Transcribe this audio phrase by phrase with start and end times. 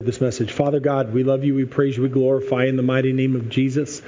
[0.00, 0.52] this message.
[0.52, 3.48] Father God, we love you, we praise you, we glorify in the mighty name of
[3.48, 4.02] Jesus.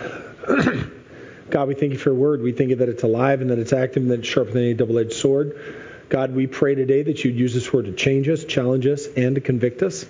[1.50, 2.42] God, we thank you for your word.
[2.42, 4.64] We thank you that it's alive and that it's active and that it's sharper than
[4.64, 5.59] any double edged sword.
[6.11, 9.37] God, we pray today that you'd use this word to change us, challenge us, and
[9.37, 10.04] to convict us.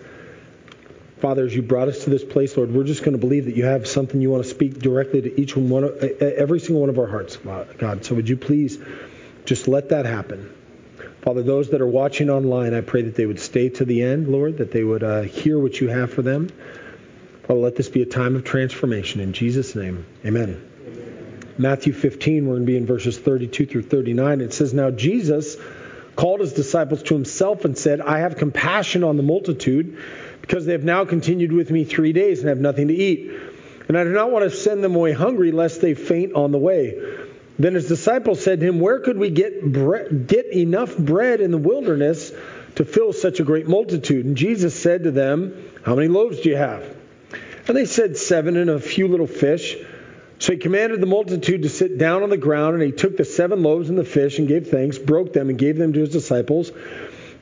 [1.20, 3.54] Father, as you brought us to this place, Lord, we're just going to believe that
[3.54, 5.84] you have something you want to speak directly to each one,
[6.20, 8.04] every single one of our hearts, God.
[8.04, 8.80] So would you please
[9.44, 10.52] just let that happen?
[11.22, 14.28] Father, those that are watching online, I pray that they would stay to the end,
[14.28, 16.48] Lord, that they would uh, hear what you have for them.
[17.42, 19.20] Father, let this be a time of transformation.
[19.20, 20.62] In Jesus' name, amen.
[20.86, 21.54] amen.
[21.58, 24.40] Matthew 15, we're going to be in verses 32 through 39.
[24.40, 25.56] It says, Now Jesus
[26.14, 29.98] called his disciples to himself and said, I have compassion on the multitude
[30.40, 33.30] because they have now continued with me three days and have nothing to eat.
[33.88, 36.58] And I do not want to send them away hungry lest they faint on the
[36.58, 37.00] way.
[37.58, 41.50] Then his disciples said to him, Where could we get, bre- get enough bread in
[41.50, 42.32] the wilderness
[42.76, 44.26] to fill such a great multitude?
[44.26, 46.84] And Jesus said to them, How many loaves do you have?
[47.66, 49.76] And they said, Seven and a few little fish.
[50.38, 53.24] So he commanded the multitude to sit down on the ground, and he took the
[53.24, 56.10] seven loaves and the fish and gave thanks, broke them, and gave them to his
[56.10, 56.70] disciples.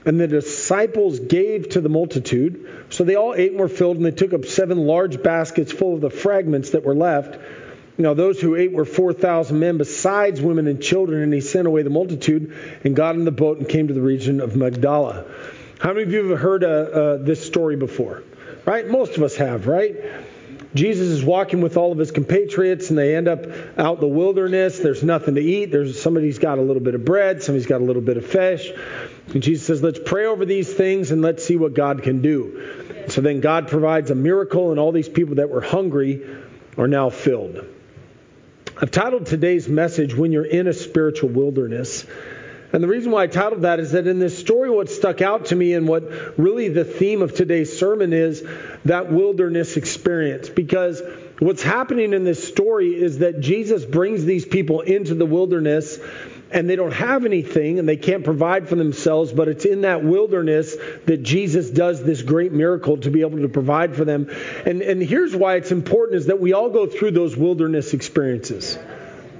[0.06, 2.86] And the disciples gave to the multitude.
[2.88, 5.94] So they all ate and were filled, and they took up seven large baskets full
[5.94, 7.38] of the fragments that were left.
[7.98, 11.82] Now, those who ate were 4,000 men, besides women and children, and he sent away
[11.82, 15.24] the multitude and got in the boat and came to the region of Magdala.
[15.78, 18.22] How many of you have heard uh, uh, this story before?
[18.66, 18.86] Right?
[18.86, 19.94] Most of us have, right?
[20.74, 23.46] Jesus is walking with all of his compatriots, and they end up
[23.78, 24.78] out in the wilderness.
[24.78, 25.66] There's nothing to eat.
[25.66, 28.70] There's somebody's got a little bit of bread, somebody's got a little bit of fish.
[29.32, 33.06] And Jesus says, Let's pray over these things and let's see what God can do.
[33.08, 36.26] So then God provides a miracle, and all these people that were hungry
[36.76, 37.64] are now filled.
[38.78, 42.04] I've titled today's message, When You're in a Spiritual Wilderness.
[42.74, 45.46] And the reason why I titled that is that in this story, what stuck out
[45.46, 48.44] to me and what really the theme of today's sermon is
[48.84, 50.50] that wilderness experience.
[50.50, 51.00] Because
[51.38, 55.98] what's happening in this story is that Jesus brings these people into the wilderness
[56.50, 60.04] and they don't have anything and they can't provide for themselves, but it's in that
[60.04, 60.76] wilderness
[61.06, 64.30] that Jesus does this great miracle to be able to provide for them.
[64.64, 68.78] And, and here's why it's important is that we all go through those wilderness experiences.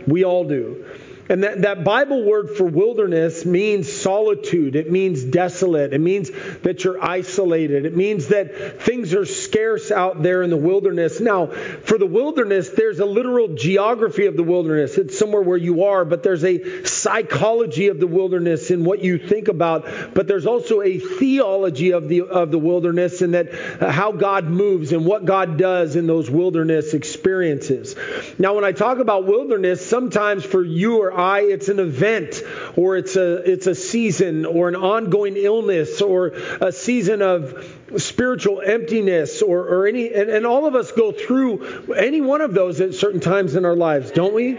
[0.07, 0.86] We all do.
[1.29, 4.77] And that, that Bible word for wilderness means solitude.
[4.77, 5.93] It means desolate.
[5.93, 6.31] It means
[6.63, 7.85] that you're isolated.
[7.85, 11.21] It means that things are scarce out there in the wilderness.
[11.21, 14.97] Now, for the wilderness, there's a literal geography of the wilderness.
[14.99, 19.19] It's somewhere where you are, but there's a psychology of the wilderness in what you
[19.19, 20.15] think about.
[20.15, 24.45] But there's also a theology of the, of the wilderness and that uh, how God
[24.45, 27.97] moves and what God does in those wilderness experiences.
[28.39, 32.43] Now, when I talk about wilderness, sometimes for you or It's an event
[32.77, 36.29] or it's a, it's a season or an ongoing illness or
[36.61, 37.65] a season of
[37.97, 42.55] spiritual emptiness or, or any, and, and all of us go through any one of
[42.55, 44.55] those at certain times in our lives, don't we?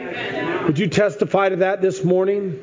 [0.66, 2.59] Would you testify to that this morning?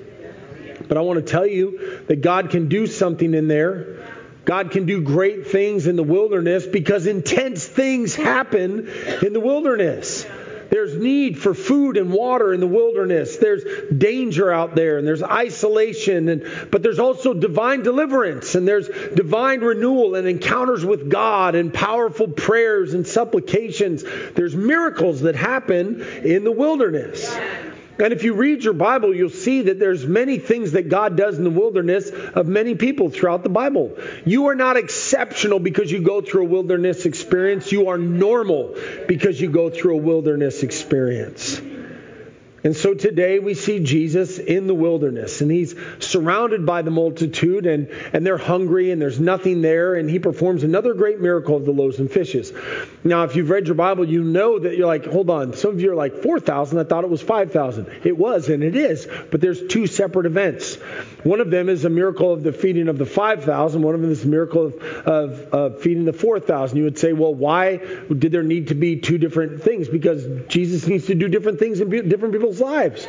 [0.89, 4.05] But I want to tell you that God can do something in there.
[4.45, 8.89] God can do great things in the wilderness because intense things happen
[9.23, 10.27] in the wilderness.
[10.71, 13.37] There's need for food and water in the wilderness.
[13.37, 13.65] There's
[13.97, 19.61] danger out there and there's isolation and but there's also divine deliverance and there's divine
[19.61, 24.05] renewal and encounters with God and powerful prayers and supplications.
[24.35, 27.35] There's miracles that happen in the wilderness.
[27.99, 31.39] And if you read your Bible, you'll see that there's many things that God does
[31.39, 33.97] in the wilderness of many people throughout the Bible.
[34.25, 37.71] You are not exceptional because you go through a wilderness experience.
[37.71, 41.61] You are normal because you go through a wilderness experience.
[42.65, 47.67] And so today we see Jesus in the wilderness, and he's surrounded by the multitude,
[47.67, 51.67] and, and they're hungry, and there's nothing there, and he performs another great miracle of
[51.67, 52.55] the loaves and fishes.
[53.05, 55.81] Now, if you've read your Bible, you know that you're like, hold on, some of
[55.83, 58.01] you are like, 4,000, I thought it was 5,000.
[58.03, 60.77] It was, and it is, but there's two separate events.
[61.23, 64.11] One of them is a miracle of the feeding of the 5,000, one of them
[64.11, 66.79] is a miracle of, of, of feeding the 4,000.
[66.79, 69.87] You would say, well, why did there need to be two different things?
[69.87, 73.07] Because Jesus needs to do different things in different people's people's lives.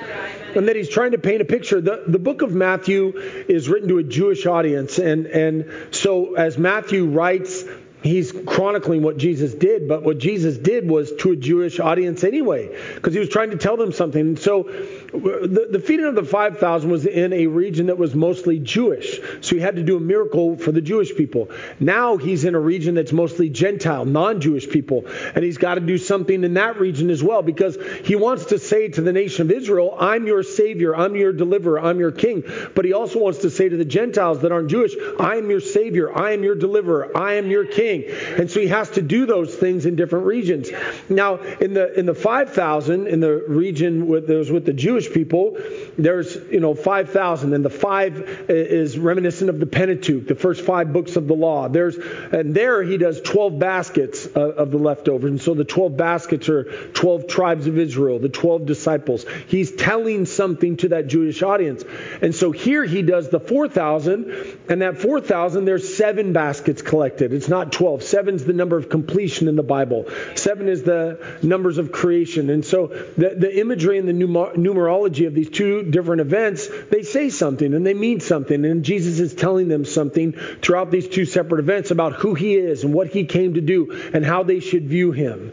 [0.56, 1.82] And that he's trying to paint a picture.
[1.82, 5.00] The, the book of Matthew is written to a Jewish audience.
[5.00, 7.64] And, and so as Matthew writes
[8.06, 12.70] he's chronicling what Jesus did, but what Jesus did was to a Jewish audience anyway,
[12.96, 14.38] because he was trying to tell them something.
[14.38, 19.20] So the, the feeding of the 5,000 was in a region that was mostly Jewish.
[19.42, 21.50] So he had to do a miracle for the Jewish people.
[21.80, 25.06] Now he's in a region that's mostly Gentile, non Jewish people.
[25.34, 28.60] And he's got to do something in that region as well, because he wants to
[28.60, 32.44] say to the nation of Israel, I'm your Savior, I'm your deliverer, I'm your King.
[32.76, 35.62] But he also wants to say to the Gentiles that aren't Jewish, I am your
[35.62, 38.12] Savior, I am your deliverer, I am your King king.
[38.38, 40.70] And so he has to do those things in different regions.
[41.10, 45.58] Now, in the in the 5,000 in the region with those with the Jewish people,
[45.98, 50.92] there's you know 5,000, and the five is reminiscent of the Pentateuch, the first five
[50.92, 51.68] books of the law.
[51.68, 55.98] There's and there he does 12 baskets of, of the leftovers, and so the 12
[55.98, 56.64] baskets are
[56.94, 59.26] 12 tribes of Israel, the 12 disciples.
[59.48, 61.84] He's telling something to that Jewish audience,
[62.22, 67.34] and so here he does the 4,000, and that 4,000 there's seven baskets collected.
[67.34, 67.85] It's not 12.
[68.00, 70.06] Seven's the number of completion in the Bible.
[70.36, 75.28] Seven is the numbers of creation, and so the, the imagery and the numer- numerology
[75.28, 79.34] of these two different events they say something and they mean something, and Jesus is
[79.34, 83.26] telling them something throughout these two separate events about who he is and what he
[83.26, 85.52] came to do and how they should view him.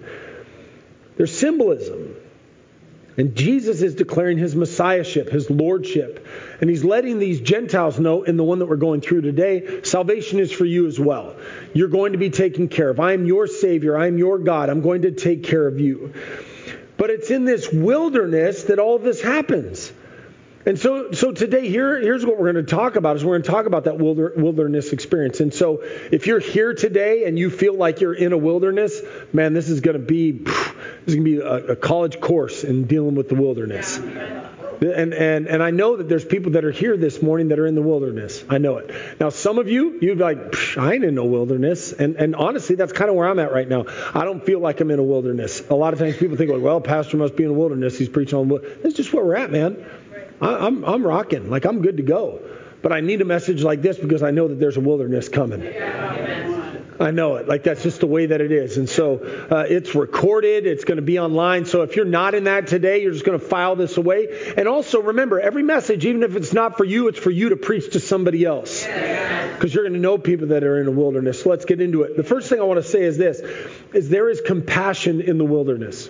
[1.16, 2.16] There's symbolism.
[3.16, 6.26] And Jesus is declaring his messiahship, his lordship.
[6.60, 10.38] And he's letting these Gentiles know in the one that we're going through today salvation
[10.40, 11.36] is for you as well.
[11.74, 13.00] You're going to be taken care of.
[13.00, 13.98] I am your Savior.
[13.98, 14.70] I am your God.
[14.70, 16.14] I'm going to take care of you.
[16.96, 19.92] But it's in this wilderness that all this happens.
[20.64, 23.42] And so, so today, here, here's what we're going to talk about: is we're going
[23.42, 25.40] to talk about that wilderness experience.
[25.40, 29.00] And so, if you're here today and you feel like you're in a wilderness,
[29.32, 30.56] man, this is going to be this
[31.06, 34.00] is going to be a, a college course in dealing with the wilderness.
[34.82, 37.66] And, and, and I know that there's people that are here this morning that are
[37.68, 38.42] in the wilderness.
[38.48, 38.92] I know it.
[39.20, 41.92] Now, some of you, you'd be like, I ain't in no wilderness.
[41.92, 43.84] And, and honestly, that's kind of where I'm at right now.
[44.12, 45.62] I don't feel like I'm in a wilderness.
[45.70, 47.96] A lot of times people think, like, well, pastor must be in a wilderness.
[47.96, 48.48] He's preaching on,
[48.82, 49.86] that's just where we're at, man.
[50.40, 51.50] I, I'm, I'm rocking.
[51.50, 52.40] Like, I'm good to go.
[52.82, 55.62] But I need a message like this because I know that there's a wilderness coming.
[57.00, 57.48] I know it.
[57.48, 58.76] Like that's just the way that it is.
[58.76, 59.18] And so
[59.50, 60.66] uh, it's recorded.
[60.66, 61.64] It's going to be online.
[61.64, 64.54] So if you're not in that today, you're just going to file this away.
[64.56, 67.56] And also remember, every message, even if it's not for you, it's for you to
[67.56, 68.84] preach to somebody else.
[68.84, 71.42] Because you're going to know people that are in a wilderness.
[71.42, 72.16] So let's get into it.
[72.16, 73.40] The first thing I want to say is this:
[73.92, 76.08] is there is compassion in the wilderness.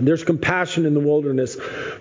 [0.00, 1.56] And there's compassion in the wilderness.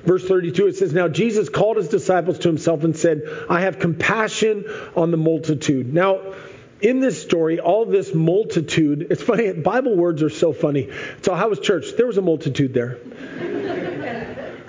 [0.05, 3.77] Verse 32, it says, Now Jesus called his disciples to himself and said, I have
[3.77, 4.63] compassion
[4.95, 5.93] on the multitude.
[5.93, 6.33] Now,
[6.79, 10.89] in this story, all this multitude, it's funny, Bible words are so funny.
[11.23, 11.87] So, how was church?
[11.97, 12.99] There was a multitude there.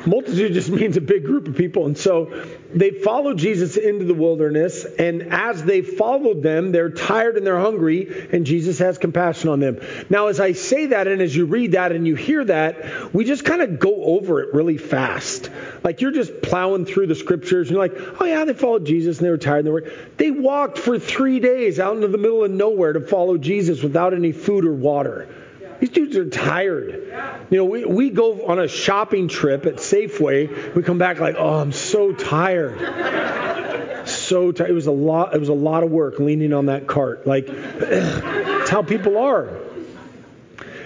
[0.07, 1.87] Multitude just means a big group of people.
[1.87, 7.37] And so they followed Jesus into the wilderness, and as they followed them, they're tired
[7.37, 9.81] and they're hungry, and Jesus has compassion on them.
[10.09, 13.25] Now, as I say that, and as you read that and you hear that, we
[13.25, 15.51] just kind of go over it really fast.
[15.83, 19.19] Like you're just plowing through the scriptures, and you're like, oh yeah, they followed Jesus
[19.19, 19.67] and they were tired.
[19.67, 23.01] And they, were, they walked for three days out into the middle of nowhere to
[23.01, 25.29] follow Jesus without any food or water.
[25.81, 27.47] These dudes are tired.
[27.51, 30.75] You know, we, we go on a shopping trip at Safeway.
[30.75, 32.79] We come back like, oh, I'm so tired.
[34.07, 34.71] So tired.
[34.71, 35.35] It was a lot.
[35.35, 37.27] It was a lot of work leaning on that cart.
[37.27, 39.49] Like, that's how people are.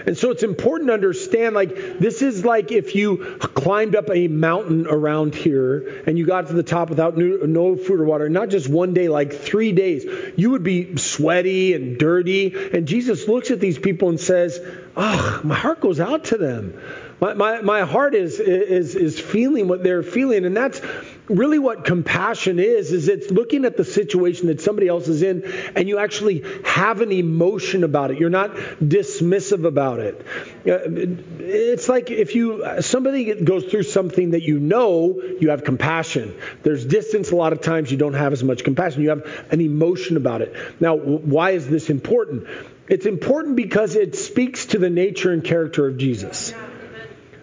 [0.05, 4.27] And so it's important to understand like this is like if you climbed up a
[4.27, 8.49] mountain around here and you got to the top without no food or water, not
[8.49, 10.05] just one day, like three days,
[10.35, 12.53] you would be sweaty and dirty.
[12.73, 14.59] And Jesus looks at these people and says,
[14.95, 16.79] Oh, my heart goes out to them.
[17.19, 20.45] My, my, my heart is, is, is feeling what they're feeling.
[20.45, 20.81] And that's
[21.27, 25.43] really what compassion is, is it's looking at the situation that somebody else is in
[25.75, 28.19] and you actually have an emotion about it.
[28.19, 28.51] You're not
[28.81, 30.25] dismissive about it.
[30.67, 30.79] Uh,
[31.39, 36.35] it's like if you, somebody goes through something that you know, you have compassion.
[36.63, 39.01] There's distance a lot of times you don't have as much compassion.
[39.01, 40.55] You have an emotion about it.
[40.79, 42.47] Now, why is this important?
[42.87, 46.53] It's important because it speaks to the nature and character of Jesus.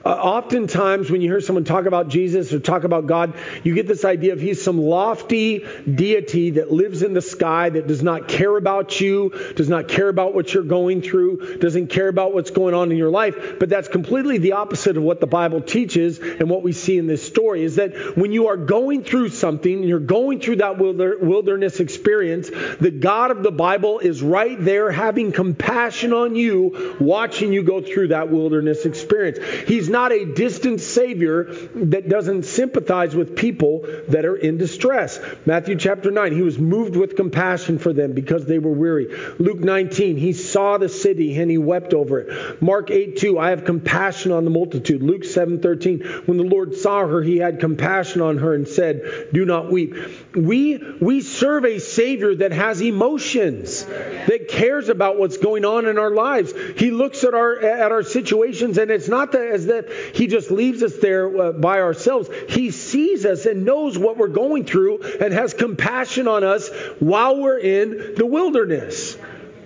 [0.05, 3.87] Uh, oftentimes, when you hear someone talk about Jesus or talk about God, you get
[3.87, 8.27] this idea of he's some lofty deity that lives in the sky, that does not
[8.27, 12.51] care about you, does not care about what you're going through, doesn't care about what's
[12.51, 13.59] going on in your life.
[13.61, 17.07] But that's completely the opposite of what the Bible teaches and what we see in
[17.07, 21.79] this story is that when you are going through something, you're going through that wilderness
[21.79, 27.63] experience, the God of the Bible is right there having compassion on you, watching you
[27.63, 29.39] go through that wilderness experience.
[29.69, 31.45] He's not a distant Savior
[31.75, 35.21] that doesn't sympathize with people that are in distress.
[35.47, 39.07] Matthew chapter 9, he was moved with compassion for them because they were weary.
[39.39, 42.63] Luke 19, he saw the city and he wept over it.
[42.63, 45.03] Mark 8, 2, I have compassion on the multitude.
[45.03, 49.29] Luke 7, 13, when the Lord saw her, he had compassion on her and said,
[49.33, 49.95] Do not weep.
[50.35, 55.99] We, we serve a Savior that has emotions, that cares about what's going on in
[55.99, 56.53] our lives.
[56.77, 60.27] He looks at our, at our situations and it's not that as that that he
[60.27, 62.29] just leaves us there uh, by ourselves.
[62.49, 67.41] He sees us and knows what we're going through and has compassion on us while
[67.41, 69.17] we're in the wilderness.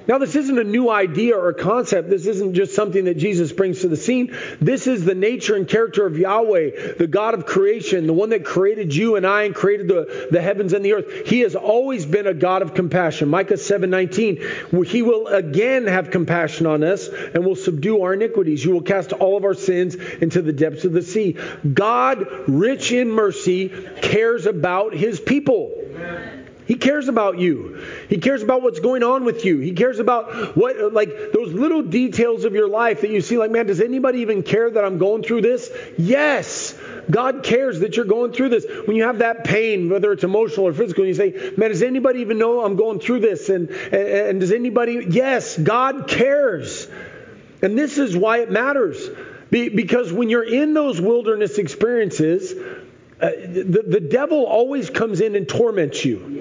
[0.09, 2.09] Now, this isn't a new idea or concept.
[2.09, 4.37] This isn't just something that Jesus brings to the scene.
[4.61, 8.45] This is the nature and character of Yahweh, the God of creation, the one that
[8.45, 11.27] created you and I and created the, the heavens and the earth.
[11.27, 13.29] He has always been a God of compassion.
[13.29, 18.65] Micah 7:19, He will again have compassion on us and will subdue our iniquities.
[18.65, 21.37] You will cast all of our sins into the depths of the sea.
[21.73, 23.71] God, rich in mercy,
[24.03, 25.73] cares about His people.
[27.07, 27.85] Cares about you.
[28.09, 29.61] He cares about what's going on with you.
[29.61, 33.53] He cares about what, like, those little details of your life that you see, like,
[33.53, 35.71] man, does anybody even care that I'm going through this?
[35.97, 36.77] Yes.
[37.09, 38.67] God cares that you're going through this.
[38.87, 41.83] When you have that pain, whether it's emotional or physical, and you say, man, does
[41.83, 43.51] anybody even know I'm going through this?
[43.51, 46.89] And, and, and does anybody, yes, God cares.
[47.63, 49.09] And this is why it matters.
[49.53, 52.53] Be, because when you're in those wilderness experiences,
[53.21, 56.37] uh, the, the devil always comes in and torments you.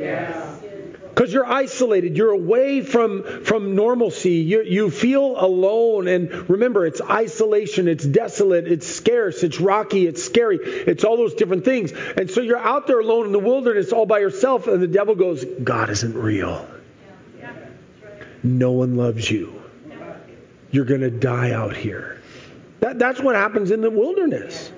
[1.15, 6.09] Because you're isolated, you're away from, from normalcy, you, you feel alone.
[6.09, 11.33] And remember, it's isolation, it's desolate, it's scarce, it's rocky, it's scary, it's all those
[11.33, 11.93] different things.
[11.93, 15.15] And so you're out there alone in the wilderness all by yourself, and the devil
[15.15, 16.67] goes, God isn't real.
[18.43, 19.61] No one loves you.
[20.69, 22.21] You're going to die out here.
[22.81, 24.69] That, that's what happens in the wilderness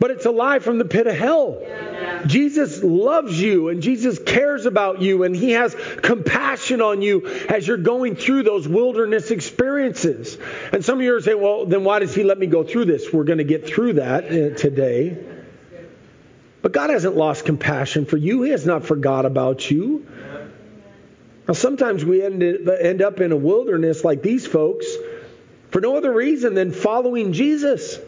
[0.00, 1.58] but it's a lie from the pit of hell.
[1.60, 2.24] Yeah.
[2.26, 7.68] Jesus loves you and Jesus cares about you and he has compassion on you as
[7.68, 10.38] you're going through those wilderness experiences.
[10.72, 12.86] And some of you are saying, well, then why does he let me go through
[12.86, 13.12] this?
[13.12, 15.22] We're going to get through that uh, today.
[16.62, 20.06] But God hasn't lost compassion for you, He has not forgot about you.
[21.48, 24.86] Now, sometimes we end, end up in a wilderness like these folks
[25.70, 27.98] for no other reason than following Jesus.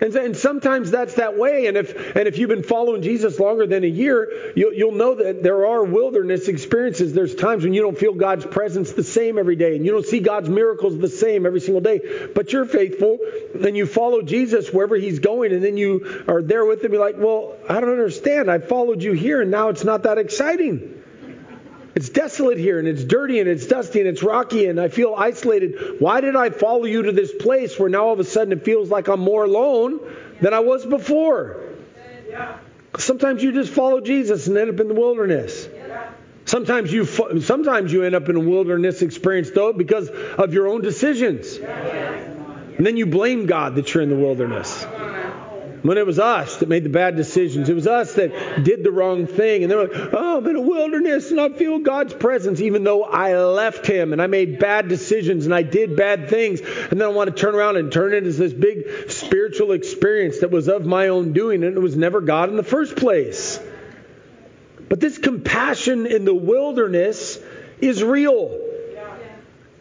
[0.00, 1.66] And, and sometimes that's that way.
[1.66, 5.14] And if and if you've been following Jesus longer than a year, you'll, you'll know
[5.14, 7.12] that there are wilderness experiences.
[7.12, 10.06] There's times when you don't feel God's presence the same every day, and you don't
[10.06, 12.00] see God's miracles the same every single day.
[12.34, 13.18] But you're faithful,
[13.54, 16.92] and you follow Jesus wherever He's going, and then you are there with Him.
[16.92, 18.50] You're like, well, I don't understand.
[18.50, 21.01] I followed you here, and now it's not that exciting.
[21.94, 25.14] It's desolate here and it's dirty and it's dusty and it's rocky and I feel
[25.14, 25.96] isolated.
[25.98, 28.64] Why did I follow you to this place where now all of a sudden it
[28.64, 30.00] feels like I'm more alone
[30.40, 31.60] than I was before?
[32.98, 35.68] Sometimes you just follow Jesus and end up in the wilderness.
[36.44, 40.80] Sometimes you sometimes you end up in a wilderness experience though because of your own
[40.80, 41.56] decisions.
[41.56, 44.86] And then you blame God that you're in the wilderness
[45.82, 47.68] when it was us that made the bad decisions.
[47.68, 49.62] It was us that did the wrong thing.
[49.62, 53.04] And they're like, oh, I'm in a wilderness and I feel God's presence, even though
[53.04, 56.60] I left Him and I made bad decisions and I did bad things.
[56.60, 60.40] And then I want to turn around and turn it into this big spiritual experience
[60.40, 63.58] that was of my own doing and it was never God in the first place.
[64.88, 67.38] But this compassion in the wilderness
[67.80, 68.71] is real.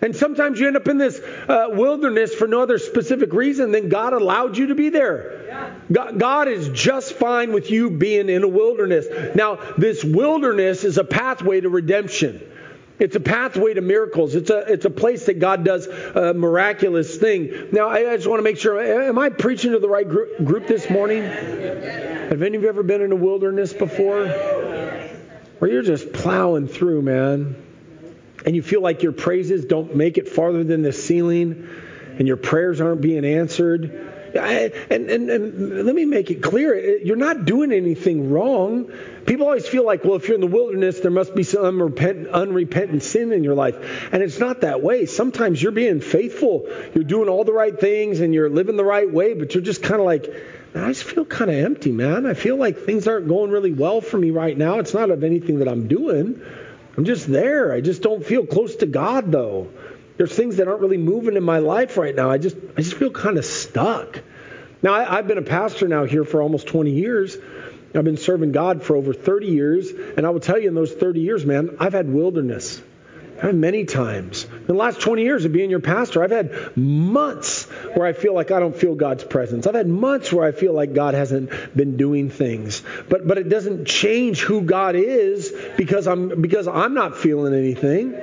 [0.02, 3.90] And sometimes you end up in this uh, wilderness for no other specific reason than
[3.90, 5.78] God allowed you to be there.
[5.92, 9.06] God, God is just fine with you being in a wilderness.
[9.36, 12.42] Now, this wilderness is a pathway to redemption.
[12.98, 14.36] It's a pathway to miracles.
[14.36, 17.70] It's a it's a place that God does a miraculous thing.
[17.72, 18.80] Now, I, I just want to make sure.
[18.80, 21.24] Am I preaching to the right group, group this morning?
[21.24, 24.28] Have any of you ever been in a wilderness before?
[24.28, 27.56] Where you're just plowing through, man
[28.52, 31.70] and you feel like your praises don't make it farther than the ceiling
[32.20, 34.10] and your prayers aren't being answered.
[34.36, 38.92] And, and, and let me make it clear eh, you're not doing anything wrong.
[39.26, 42.28] People always feel like, well, if you're in the wilderness, there must be some unrepentant,
[42.28, 44.10] unrepentant sin in your life.
[44.12, 45.06] And it's not that way.
[45.06, 49.10] Sometimes you're being faithful, you're doing all the right things, and you're living the right
[49.10, 50.26] way, but you're just kind of like,
[50.76, 52.26] I just feel kind of empty, man.
[52.26, 54.80] I feel like things aren't going really well for me right now.
[54.80, 56.42] It's not of anything that I'm doing.
[56.98, 57.72] I'm just there.
[57.72, 59.70] I just don't feel close to God though.
[60.18, 62.30] There's things that aren't really moving in my life right now.
[62.30, 64.22] I just I just feel kind of stuck.
[64.84, 67.38] Now I, I've been a pastor now here for almost 20 years.
[67.94, 70.94] I've been serving God for over 30 years, and I will tell you in those
[70.94, 72.82] 30 years, man, I've had wilderness.
[73.44, 74.46] Many times.
[74.46, 77.64] In the last 20 years of being your pastor, I've had months
[77.96, 79.66] where I feel like I don't feel God's presence.
[79.66, 82.84] I've had months where I feel like God hasn't been doing things.
[83.10, 88.14] But but it doesn't change who God is because I'm because I'm not feeling anything.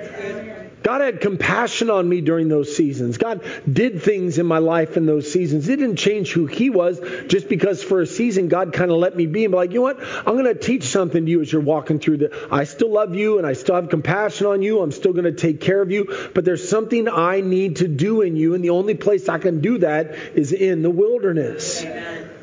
[0.82, 3.18] God had compassion on me during those seasons.
[3.18, 5.68] God did things in my life in those seasons.
[5.68, 9.16] It didn't change who He was just because for a season God kind of let
[9.16, 10.00] me be and be like, you know what?
[10.00, 12.49] I'm going to teach something to you as you're walking through the.
[12.50, 14.80] I still love you and I still have compassion on you.
[14.80, 16.30] I'm still going to take care of you.
[16.35, 19.61] But there's something I need to do in you, and the only place I can
[19.61, 21.82] do that is in the wilderness.
[21.82, 22.38] Amen.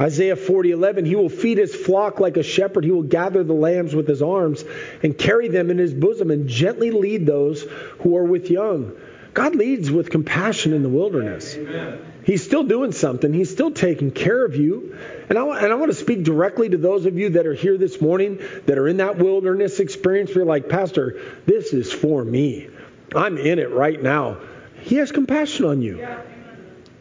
[0.00, 3.94] Isaiah 40:11 He will feed his flock like a shepherd he will gather the lambs
[3.94, 4.64] with his arms
[5.02, 7.62] and carry them in his bosom and gently lead those
[8.00, 8.92] who are with young.
[9.34, 11.54] God leads with compassion in the wilderness.
[11.54, 12.04] Amen.
[12.24, 13.32] He's still doing something.
[13.32, 14.96] He's still taking care of you.
[15.28, 17.78] And I, and I want to speak directly to those of you that are here
[17.78, 20.34] this morning that are in that wilderness experience.
[20.34, 22.68] You're like, Pastor, this is for me.
[23.14, 24.38] I'm in it right now.
[24.82, 26.06] He has compassion on you.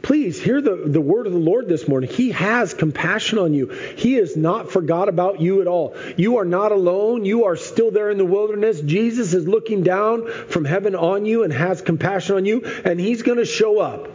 [0.10, 2.10] Please hear the, the word of the Lord this morning.
[2.10, 3.68] He has compassion on you.
[3.68, 5.96] He has not forgot about you at all.
[6.18, 7.26] You are not alone.
[7.26, 8.82] You are still there in the wilderness.
[8.82, 13.22] Jesus is looking down from heaven on you and has compassion on you, and He's
[13.22, 14.08] going to show up.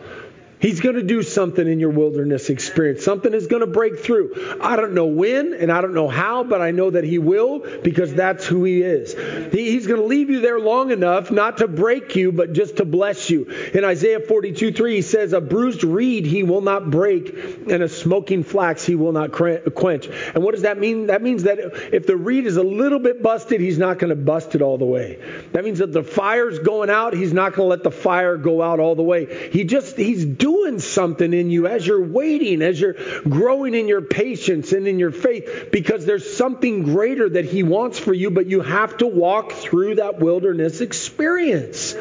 [0.65, 3.05] He's going to do something in your wilderness experience.
[3.05, 4.57] Something is going to break through.
[4.63, 7.59] I don't know when and I don't know how, but I know that He will
[7.59, 9.13] because that's who He is.
[9.53, 12.79] He, he's going to leave you there long enough not to break you, but just
[12.79, 13.45] to bless you.
[13.75, 17.29] In Isaiah 42 3, He says, A bruised reed He will not break,
[17.69, 20.07] and a smoking flax He will not quench.
[20.07, 21.09] And what does that mean?
[21.09, 21.59] That means that
[21.93, 24.79] if the reed is a little bit busted, He's not going to bust it all
[24.79, 25.21] the way.
[25.53, 28.63] That means that the fire's going out, He's not going to let the fire go
[28.63, 29.51] out all the way.
[29.51, 33.89] He just, He's doing doing something in you as you're waiting, as you're growing in
[33.89, 38.31] your patience and in your faith, because there's something greater that He wants for you,
[38.31, 41.95] but you have to walk through that wilderness experience.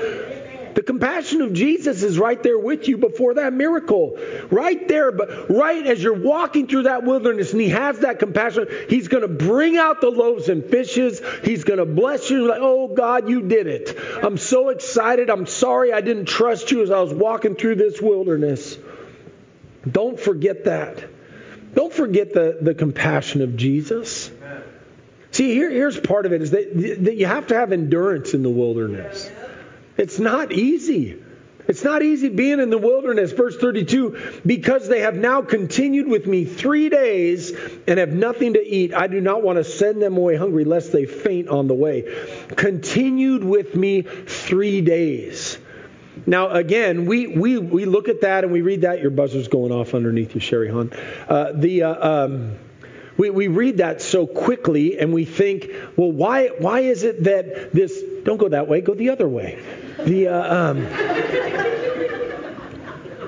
[0.75, 4.17] The compassion of Jesus is right there with you before that miracle.
[4.49, 8.67] Right there, but right as you're walking through that wilderness and He has that compassion,
[8.89, 11.21] He's going to bring out the loaves and fishes.
[11.43, 12.47] He's going to bless you.
[12.47, 13.97] Like, oh, God, you did it.
[14.23, 15.29] I'm so excited.
[15.29, 18.77] I'm sorry I didn't trust you as I was walking through this wilderness.
[19.89, 21.03] Don't forget that.
[21.73, 24.31] Don't forget the, the compassion of Jesus.
[25.31, 26.73] See, here, here's part of it is that,
[27.05, 29.29] that you have to have endurance in the wilderness.
[29.97, 31.21] It's not easy.
[31.67, 33.31] It's not easy being in the wilderness.
[33.31, 37.53] Verse 32 Because they have now continued with me three days
[37.87, 40.91] and have nothing to eat, I do not want to send them away hungry lest
[40.91, 42.03] they faint on the way.
[42.55, 45.57] Continued with me three days.
[46.25, 49.01] Now, again, we, we, we look at that and we read that.
[49.01, 50.91] Your buzzer's going off underneath you, Sherry Hahn.
[51.27, 51.83] Uh, the.
[51.83, 52.57] Uh, um,
[53.15, 57.71] we, we read that so quickly and we think, well, why, why is it that
[57.71, 59.61] this, don't go that way, go the other way.
[59.99, 60.83] The, uh, um,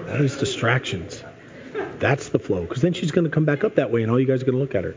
[0.08, 1.23] those distractions.
[1.99, 2.62] That's the flow.
[2.62, 4.45] Because then she's going to come back up that way and all you guys are
[4.45, 4.95] going to look at her.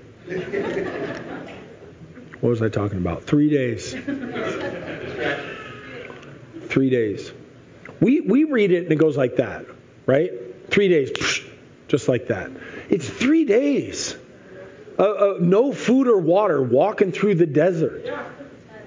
[2.40, 3.24] What was I talking about?
[3.24, 3.92] Three days.
[6.68, 7.32] Three days.
[8.00, 9.66] We, we read it and it goes like that,
[10.06, 10.30] right?
[10.70, 11.10] Three days,
[11.88, 12.50] just like that.
[12.90, 14.16] It's three days.
[14.98, 18.06] Uh, uh, no food or water walking through the desert.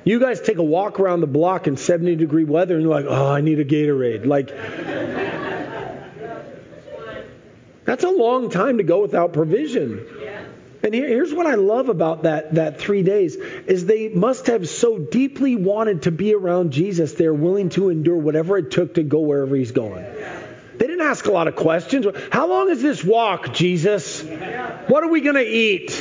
[0.04, 3.06] You guys take a walk around the block in 70 degree weather and you're like,
[3.08, 4.26] oh, I need a Gatorade.
[4.26, 4.50] Like,
[7.86, 10.06] that's a long time to go without provision.
[10.84, 14.68] And here, here's what I love about that, that three days is they must have
[14.68, 19.04] so deeply wanted to be around Jesus, they're willing to endure whatever it took to
[19.04, 20.04] go wherever he's going.
[21.12, 22.08] Ask a lot of questions.
[22.32, 24.24] How long is this walk, Jesus?
[24.24, 25.92] What are we going to eat?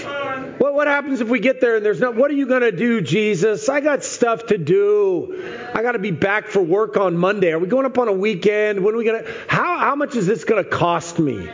[0.58, 2.70] What, what happens if we get there and there's no, what are you going to
[2.70, 3.68] do, Jesus?
[3.68, 5.68] I got stuff to do.
[5.74, 7.50] I got to be back for work on Monday.
[7.50, 8.84] Are we going up on a weekend?
[8.84, 11.50] When are we going to, how, how much is this going to cost me?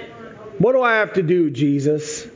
[0.58, 2.26] What do I have to do, Jesus?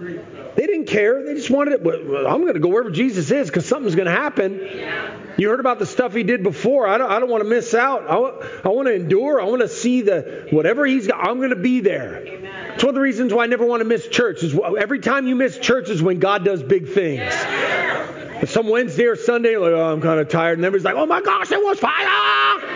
[0.00, 1.24] They didn't care.
[1.24, 2.26] They just wanted it.
[2.26, 4.60] I'm going to go wherever Jesus is because something's going to happen.
[5.36, 6.86] You heard about the stuff he did before.
[6.86, 8.08] I don't, I don't want to miss out.
[8.08, 8.16] I,
[8.64, 9.40] I want to endure.
[9.40, 11.26] I want to see the whatever he's got.
[11.26, 12.16] I'm going to be there.
[12.74, 14.42] It's one of the reasons why I never want to miss church.
[14.42, 17.34] Is every time you miss church is when God does big things.
[18.50, 21.20] Some Wednesday or Sunday, like, oh, I'm kind of tired, and everybody's like, oh my
[21.20, 22.68] gosh, it was fire!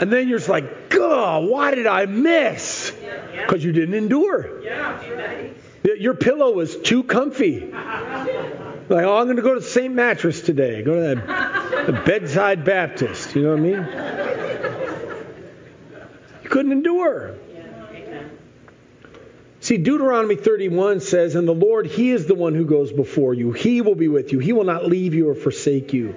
[0.00, 2.89] and then you're just like, God, why did I miss?
[3.32, 4.62] Because you didn't endure.
[5.82, 7.60] Your pillow was too comfy.
[7.60, 9.94] Like, oh, I'm going to go to St.
[9.94, 10.82] Mattress today.
[10.82, 13.34] Go to that the bedside Baptist.
[13.34, 13.86] You know what I mean?
[16.42, 17.36] You couldn't endure.
[19.60, 23.52] See, Deuteronomy 31 says, And the Lord, He is the one who goes before you.
[23.52, 24.38] He will be with you.
[24.38, 26.14] He will not leave you or forsake you.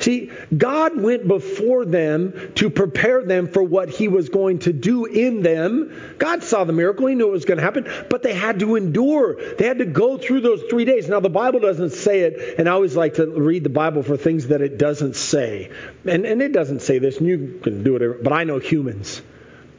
[0.00, 5.06] See, God went before them to prepare them for what He was going to do
[5.06, 6.14] in them.
[6.18, 8.76] God saw the miracle, He knew it was going to happen, but they had to
[8.76, 9.36] endure.
[9.56, 11.08] They had to go through those three days.
[11.08, 14.16] Now, the Bible doesn't say it, and I always like to read the Bible for
[14.16, 15.72] things that it doesn't say.
[16.04, 19.20] And, and it doesn't say this, and you can do it, but I know humans.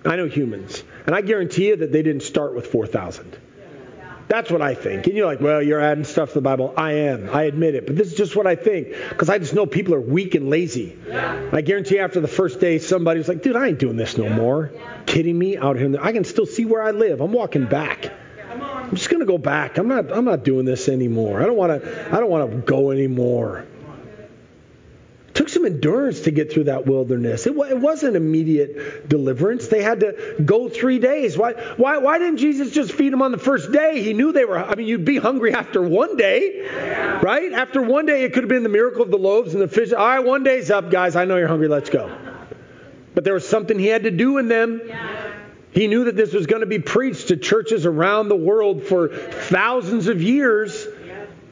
[0.05, 0.83] I know humans.
[1.05, 3.37] And I guarantee you that they didn't start with 4,000.
[4.29, 5.07] That's what I think.
[5.07, 6.71] And you're like, well, you're adding stuff to the Bible.
[6.77, 7.31] I am.
[7.31, 7.87] I admit it.
[7.87, 10.51] But this is just what I think because I just know people are weak and
[10.51, 10.95] lazy.
[11.07, 11.49] Yeah.
[11.51, 14.35] I guarantee after the first day, somebody's like, dude, I ain't doing this no yeah.
[14.35, 14.71] more.
[14.71, 15.01] Yeah.
[15.07, 15.57] Kidding me?
[15.57, 17.21] Out here, I can still see where I live.
[17.21, 18.11] I'm walking back.
[18.51, 19.77] I'm just gonna go back.
[19.77, 20.11] I'm not.
[20.11, 21.41] I'm not doing this anymore.
[21.41, 22.15] I don't want to.
[22.15, 23.65] I don't want to go anymore
[25.39, 27.47] took some endurance to get through that wilderness.
[27.47, 29.69] It, it, wasn't immediate deliverance.
[29.69, 31.37] They had to go three days.
[31.37, 34.03] Why, why, why didn't Jesus just feed them on the first day?
[34.03, 36.67] He knew they were, I mean, you'd be hungry after one day,
[37.23, 37.53] right?
[37.53, 39.93] After one day, it could have been the miracle of the loaves and the fish.
[39.93, 41.15] All right, one day's up, guys.
[41.15, 41.69] I know you're hungry.
[41.69, 42.13] Let's go.
[43.15, 44.81] But there was something he had to do in them.
[45.71, 49.07] He knew that this was going to be preached to churches around the world for
[49.07, 50.85] thousands of years.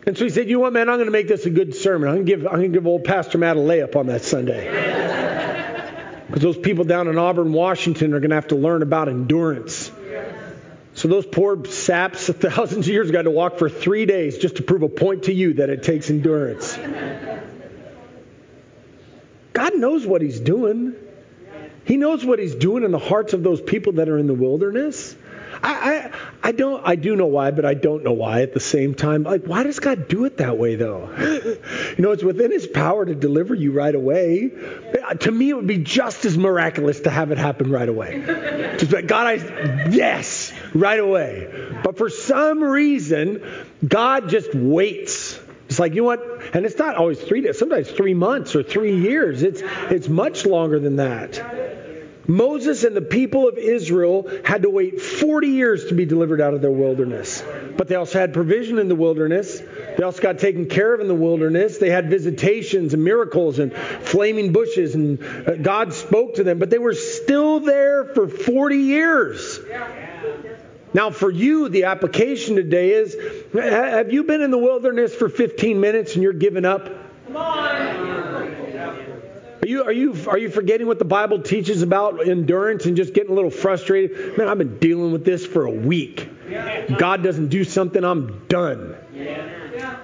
[0.07, 0.89] And so he said, You know what, man?
[0.89, 2.07] I'm going to make this a good sermon.
[2.07, 4.23] I'm going to give, I'm going to give old Pastor Matt a layup on that
[4.23, 5.03] Sunday.
[6.27, 9.89] Because those people down in Auburn, Washington are going to have to learn about endurance.
[10.93, 14.57] So those poor saps, thousands of years ago, had to walk for three days just
[14.57, 16.77] to prove a point to you that it takes endurance.
[19.53, 20.95] God knows what He's doing.
[21.85, 24.33] He knows what He's doing in the hearts of those people that are in the
[24.33, 25.15] wilderness.
[25.63, 26.11] I, I,
[26.43, 29.23] I don't I do know why, but I don't know why at the same time.
[29.23, 31.09] Like, why does God do it that way though?
[31.97, 34.51] you know, it's within his power to deliver you right away.
[35.19, 38.23] To me, it would be just as miraculous to have it happen right away.
[38.77, 41.79] Just like, God, I yes, right away.
[41.83, 43.41] But for some reason,
[43.85, 45.39] God just waits.
[45.69, 46.55] It's like, you know what?
[46.55, 49.43] And it's not always three days, sometimes three months or three years.
[49.43, 51.76] It's it's much longer than that.
[52.27, 56.53] Moses and the people of Israel had to wait 40 years to be delivered out
[56.53, 57.43] of their wilderness.
[57.77, 59.61] But they also had provision in the wilderness.
[59.97, 61.77] They also got taken care of in the wilderness.
[61.77, 66.59] They had visitations and miracles and flaming bushes, and uh, God spoke to them.
[66.59, 69.59] But they were still there for 40 years.
[70.93, 73.15] Now, for you, the application today is
[73.53, 76.89] have you been in the wilderness for 15 minutes and you're giving up?
[77.25, 78.16] Come on.
[79.61, 83.13] Are you, are, you, are you forgetting what the Bible teaches about endurance and just
[83.13, 84.37] getting a little frustrated?
[84.37, 86.29] Man, I've been dealing with this for a week.
[86.97, 88.95] God doesn't do something, I'm done.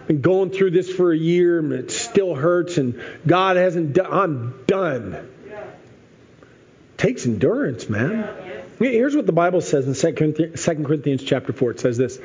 [0.07, 4.07] Been going through this for a year and it still hurts, and God hasn't done,
[4.11, 5.29] I'm done.
[6.97, 8.27] Takes endurance, man.
[8.79, 11.71] Here's what the Bible says in 2 Corinthians chapter 4.
[11.71, 12.19] It says this.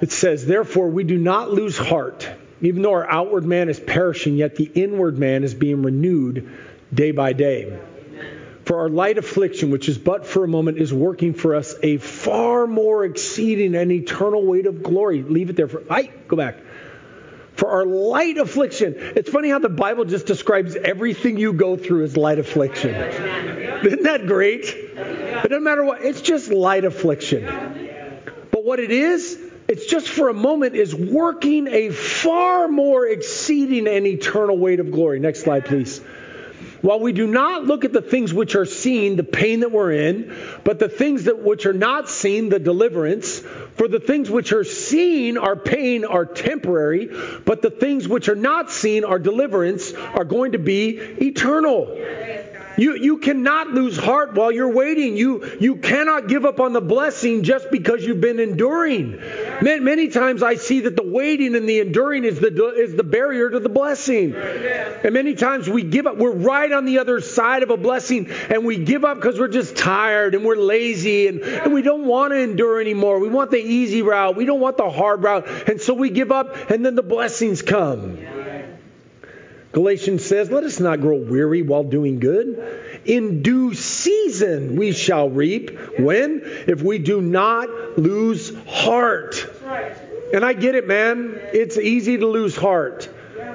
[0.00, 2.28] It says, Therefore, we do not lose heart.
[2.62, 6.50] Even though our outward man is perishing, yet the inward man is being renewed
[6.94, 7.78] day by day.
[8.64, 11.96] For our light affliction, which is but for a moment, is working for us a
[11.96, 15.22] far more exceeding and eternal weight of glory.
[15.22, 15.82] Leave it there for.
[15.90, 16.58] I go back.
[17.54, 18.94] For our light affliction.
[18.96, 22.94] It's funny how the Bible just describes everything you go through as light affliction.
[22.94, 24.64] Isn't that great?
[24.66, 27.44] It doesn't matter what, it's just light affliction.
[28.52, 33.86] But what it is, it's just for a moment, is working a far more exceeding
[33.86, 35.20] and eternal weight of glory.
[35.20, 36.00] Next slide, please.
[36.82, 39.92] While we do not look at the things which are seen, the pain that we're
[39.92, 44.52] in, but the things that which are not seen, the deliverance, for the things which
[44.52, 47.08] are seen, our pain, are temporary,
[47.44, 51.96] but the things which are not seen, our deliverance, are going to be eternal.
[52.76, 55.16] You, you cannot lose heart while you're waiting.
[55.16, 59.18] You, you cannot give up on the blessing just because you've been enduring.
[59.60, 63.04] Many, many times I see that the waiting and the enduring is the, is the
[63.04, 64.34] barrier to the blessing.
[64.34, 66.16] And many times we give up.
[66.16, 69.48] We're right on the other side of a blessing and we give up because we're
[69.48, 73.18] just tired and we're lazy and, and we don't want to endure anymore.
[73.18, 74.36] We want the easy route.
[74.36, 75.46] We don't want the hard route.
[75.68, 78.18] And so we give up and then the blessings come.
[79.72, 83.00] Galatians says, Let us not grow weary while doing good.
[83.04, 85.98] In due season we shall reap.
[85.98, 86.42] When?
[86.44, 89.46] If we do not lose heart.
[90.32, 91.38] And I get it, man.
[91.52, 93.08] It's easy to lose heart.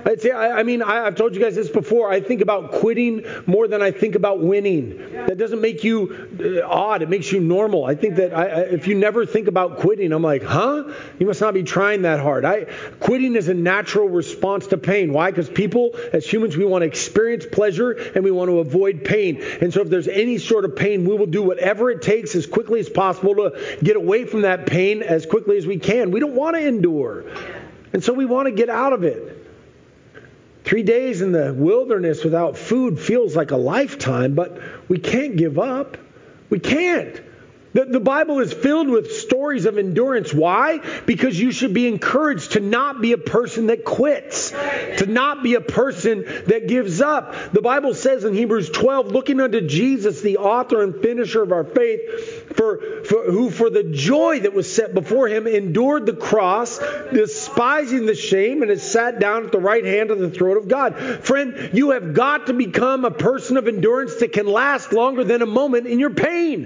[0.07, 2.09] I see I mean, I've told you guys this before.
[2.09, 4.97] I think about quitting more than I think about winning.
[5.11, 7.01] That doesn't make you uh, odd.
[7.01, 7.83] It makes you normal.
[7.83, 10.93] I think that I, if you never think about quitting, I'm like, huh?
[11.19, 12.45] You must not be trying that hard.
[12.45, 12.67] I,
[13.01, 15.11] quitting is a natural response to pain.
[15.11, 15.29] Why?
[15.29, 19.43] Because people, as humans, we want to experience pleasure and we want to avoid pain.
[19.59, 22.45] And so if there's any sort of pain, we will do whatever it takes as
[22.45, 26.11] quickly as possible to get away from that pain as quickly as we can.
[26.11, 27.25] We don't want to endure.
[27.91, 29.36] And so we want to get out of it.
[30.67, 35.57] Three days in the wilderness without food feels like a lifetime, but we can't give
[35.57, 35.95] up.
[36.49, 37.21] We can't.
[37.71, 40.33] The, the, Bible is filled with stories of endurance.
[40.33, 40.79] Why?
[41.05, 45.55] Because you should be encouraged to not be a person that quits, to not be
[45.55, 47.33] a person that gives up.
[47.53, 51.63] The Bible says in Hebrews 12, looking unto Jesus, the author and finisher of our
[51.63, 56.79] faith, for, for who for the joy that was set before him endured the cross,
[57.13, 60.67] despising the shame, and has sat down at the right hand of the throne of
[60.67, 60.95] God.
[61.23, 65.41] Friend, you have got to become a person of endurance that can last longer than
[65.41, 66.63] a moment in your pain.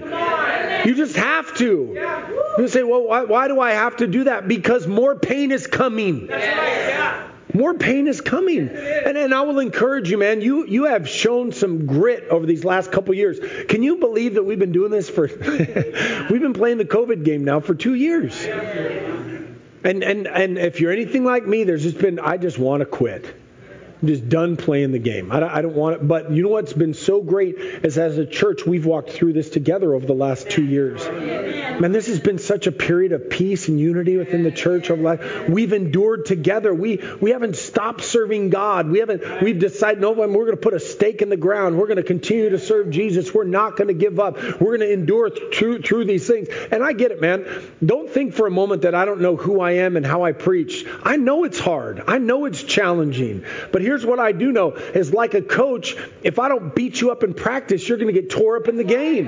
[0.85, 1.93] You just have to.
[2.57, 4.47] You say, well, why, why do I have to do that?
[4.47, 6.29] Because more pain is coming.
[7.53, 8.69] More pain is coming.
[8.69, 10.41] And, and I will encourage you, man.
[10.41, 13.39] You you have shown some grit over these last couple years.
[13.67, 15.27] Can you believe that we've been doing this for
[16.29, 18.45] we've been playing the COVID game now for two years.
[19.83, 22.85] And and and if you're anything like me, there's just been I just want to
[22.85, 23.40] quit.
[24.01, 25.31] I'm just done playing the game.
[25.31, 26.07] I don't, I don't want it.
[26.07, 29.49] But you know what's been so great is as a church, we've walked through this
[29.49, 31.07] together over the last two years.
[31.79, 34.99] Man, this has been such a period of peace and unity within the church of
[34.99, 35.47] life.
[35.47, 36.73] We've endured together.
[36.73, 38.89] We we haven't stopped serving God.
[38.89, 39.41] We haven't.
[39.41, 41.77] We've decided no, we're going to put a stake in the ground.
[41.77, 43.33] We're going to continue to serve Jesus.
[43.33, 44.37] We're not going to give up.
[44.59, 46.47] We're going to endure through through these things.
[46.71, 47.45] And I get it, man.
[47.85, 50.31] Don't think for a moment that I don't know who I am and how I
[50.31, 50.85] preach.
[51.03, 52.03] I know it's hard.
[52.07, 53.45] I know it's challenging.
[53.71, 57.01] But here here's what I do know is like a coach, if I don't beat
[57.01, 59.27] you up in practice, you're going to get tore up in the game.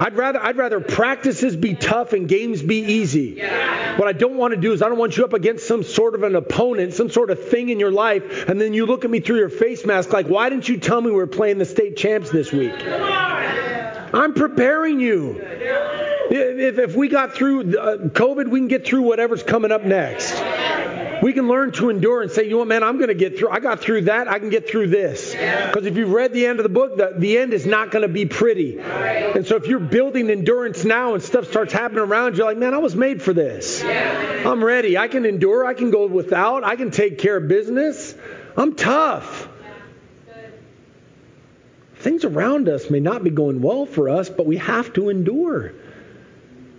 [0.00, 3.40] I'd rather I'd rather practices be tough and games be easy.
[3.96, 6.16] What I don't want to do is I don't want you up against some sort
[6.16, 9.10] of an opponent, some sort of thing in your life, and then you look at
[9.10, 11.64] me through your face mask like, why didn't you tell me we were playing the
[11.64, 12.74] state champs this week?
[14.14, 16.17] I'm preparing you.
[16.30, 20.32] If, if we got through uh, COVID, we can get through whatever's coming up next.
[21.22, 23.38] We can learn to endure and say, you know what, man, I'm going to get
[23.38, 23.50] through.
[23.50, 24.28] I got through that.
[24.28, 25.32] I can get through this.
[25.32, 28.02] Because if you've read the end of the book, the, the end is not going
[28.02, 28.78] to be pretty.
[28.78, 32.72] And so if you're building endurance now and stuff starts happening around you, like, man,
[32.72, 33.82] I was made for this.
[33.82, 34.96] I'm ready.
[34.96, 35.64] I can endure.
[35.64, 36.62] I can go without.
[36.62, 38.14] I can take care of business.
[38.56, 39.48] I'm tough.
[41.96, 45.72] Things around us may not be going well for us, but we have to endure.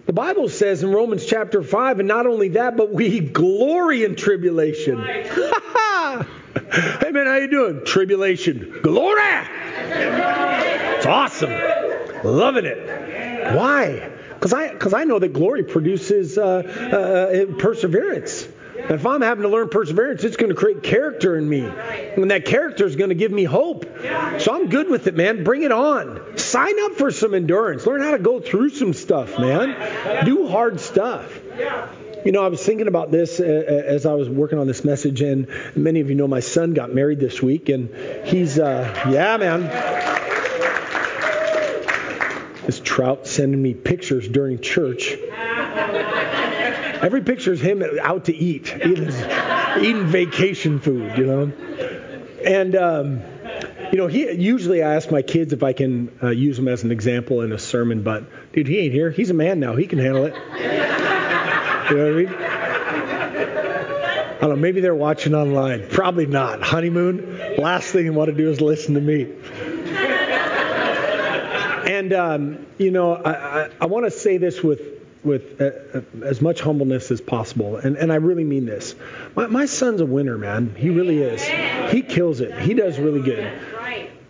[0.09, 4.15] The Bible says in Romans chapter 5, and not only that, but we glory in
[4.15, 4.97] tribulation.
[5.03, 6.23] hey
[7.11, 7.85] man, how you doing?
[7.85, 8.79] Tribulation.
[8.81, 9.21] Glory!
[9.85, 11.51] It's awesome.
[12.23, 13.55] Loving it.
[13.55, 14.09] Why?
[14.29, 18.47] Because I, cause I know that glory produces uh, uh, perseverance.
[18.79, 21.65] And if I'm having to learn perseverance, it's going to create character in me.
[21.65, 23.85] And that character is going to give me hope.
[24.39, 25.43] So I'm good with it, man.
[25.43, 26.19] Bring it on.
[26.49, 27.85] Sign up for some endurance.
[27.85, 30.25] Learn how to go through some stuff, man.
[30.25, 31.39] Do hard stuff.
[32.25, 34.83] You know, I was thinking about this uh, uh, as I was working on this
[34.83, 37.93] message, and many of you know my son got married this week, and
[38.25, 39.61] he's, uh, yeah, man.
[42.65, 45.17] This trout sending me pictures during church.
[47.01, 49.13] Every picture is him out to eat, eating,
[49.79, 51.51] eating vacation food, you know.
[52.43, 53.21] And um,
[53.91, 56.83] you know, he usually I ask my kids if I can uh, use him as
[56.83, 59.11] an example in a sermon, but dude, he ain't here.
[59.11, 59.75] He's a man now.
[59.75, 60.33] He can handle it.
[61.89, 62.27] You know what I mean?
[64.39, 64.55] I don't know.
[64.55, 65.89] Maybe they're watching online.
[65.89, 66.61] Probably not.
[66.61, 67.57] Honeymoon.
[67.57, 69.33] Last thing you want to do is listen to me.
[71.89, 73.31] And um, you know, I,
[73.63, 74.79] I, I want to say this with
[75.23, 77.75] with uh, uh, as much humbleness as possible.
[77.75, 78.95] And, and I really mean this.
[79.35, 80.75] My, my son's a winner, man.
[80.75, 81.43] He really is.
[81.91, 82.57] He kills it.
[82.61, 83.51] He does really good.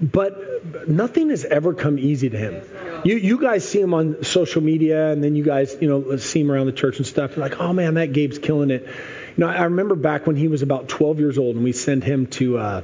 [0.01, 2.61] But nothing has ever come easy to him.
[3.03, 6.41] You, you guys see him on social media, and then you guys, you know, see
[6.41, 7.35] him around the church and stuff.
[7.35, 8.83] You're like, oh man, that Gabe's killing it.
[8.83, 12.03] You know, I remember back when he was about 12 years old, and we sent
[12.03, 12.57] him to.
[12.57, 12.81] Uh,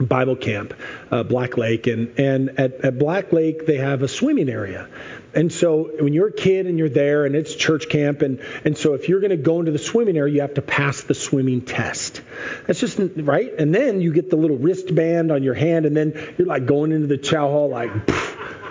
[0.00, 0.74] Bible camp,
[1.10, 4.88] uh, Black Lake, and and at, at Black Lake they have a swimming area,
[5.34, 8.76] and so when you're a kid and you're there and it's church camp, and, and
[8.76, 11.14] so if you're going to go into the swimming area, you have to pass the
[11.14, 12.22] swimming test.
[12.66, 13.52] That's just right.
[13.58, 16.92] And then you get the little wristband on your hand, and then you're like going
[16.92, 17.90] into the chow hall like.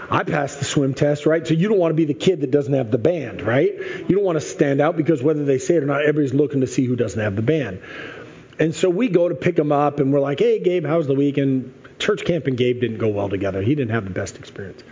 [0.10, 1.46] I passed the swim test, right?
[1.46, 3.74] So you don't want to be the kid that doesn't have the band, right?
[3.78, 6.62] You don't want to stand out because whether they say it or not, everybody's looking
[6.62, 7.82] to see who doesn't have the band.
[8.60, 11.16] And so we go to pick him up, and we're like, "Hey, Gabe, how's the
[11.16, 13.62] weekend?" Church camp and Gabe didn't go well together.
[13.62, 14.84] He didn't have the best experience.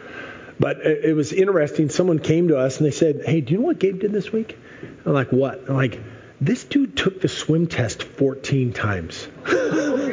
[0.59, 1.89] But it was interesting.
[1.89, 4.31] Someone came to us and they said, Hey, do you know what Gabe did this
[4.31, 4.57] week?
[5.05, 5.69] I'm like, What?
[5.69, 5.99] I'm like,
[6.39, 9.27] This dude took the swim test 14 times.
[9.45, 10.05] they're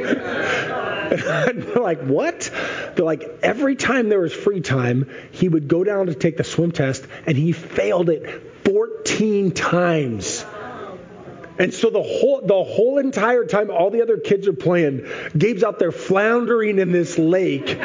[1.77, 2.51] like, What?
[2.97, 6.45] They're like, Every time there was free time, he would go down to take the
[6.45, 10.45] swim test and he failed it 14 times.
[11.59, 15.62] And so the whole the whole entire time all the other kids are playing, Gabe's
[15.62, 17.79] out there floundering in this lake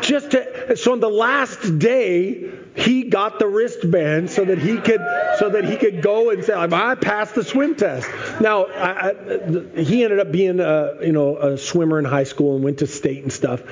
[0.00, 5.00] just to, so on the last day, he got the wristband so that he could
[5.38, 8.08] so that he could go and say, "I passed the swim test."
[8.40, 12.54] Now, I, I, he ended up being a you know a swimmer in high school
[12.54, 13.62] and went to state and stuff.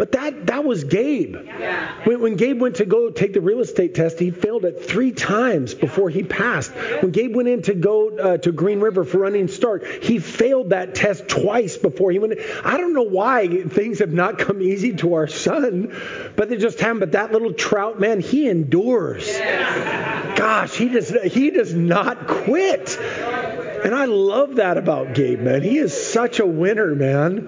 [0.00, 1.36] But that that was Gabe.
[1.44, 1.92] Yeah.
[2.04, 5.12] When, when Gabe went to go take the real estate test, he failed it three
[5.12, 6.70] times before he passed.
[7.02, 10.70] When Gabe went in to go uh, to Green River for running start, he failed
[10.70, 12.32] that test twice before he went.
[12.32, 12.38] In.
[12.64, 15.94] I don't know why things have not come easy to our son,
[16.34, 17.00] but they just haven't.
[17.00, 19.30] But that little trout man, he endures.
[19.36, 22.98] Gosh, he does he does not quit.
[22.98, 25.60] And I love that about Gabe, man.
[25.60, 27.46] He is such a winner, man.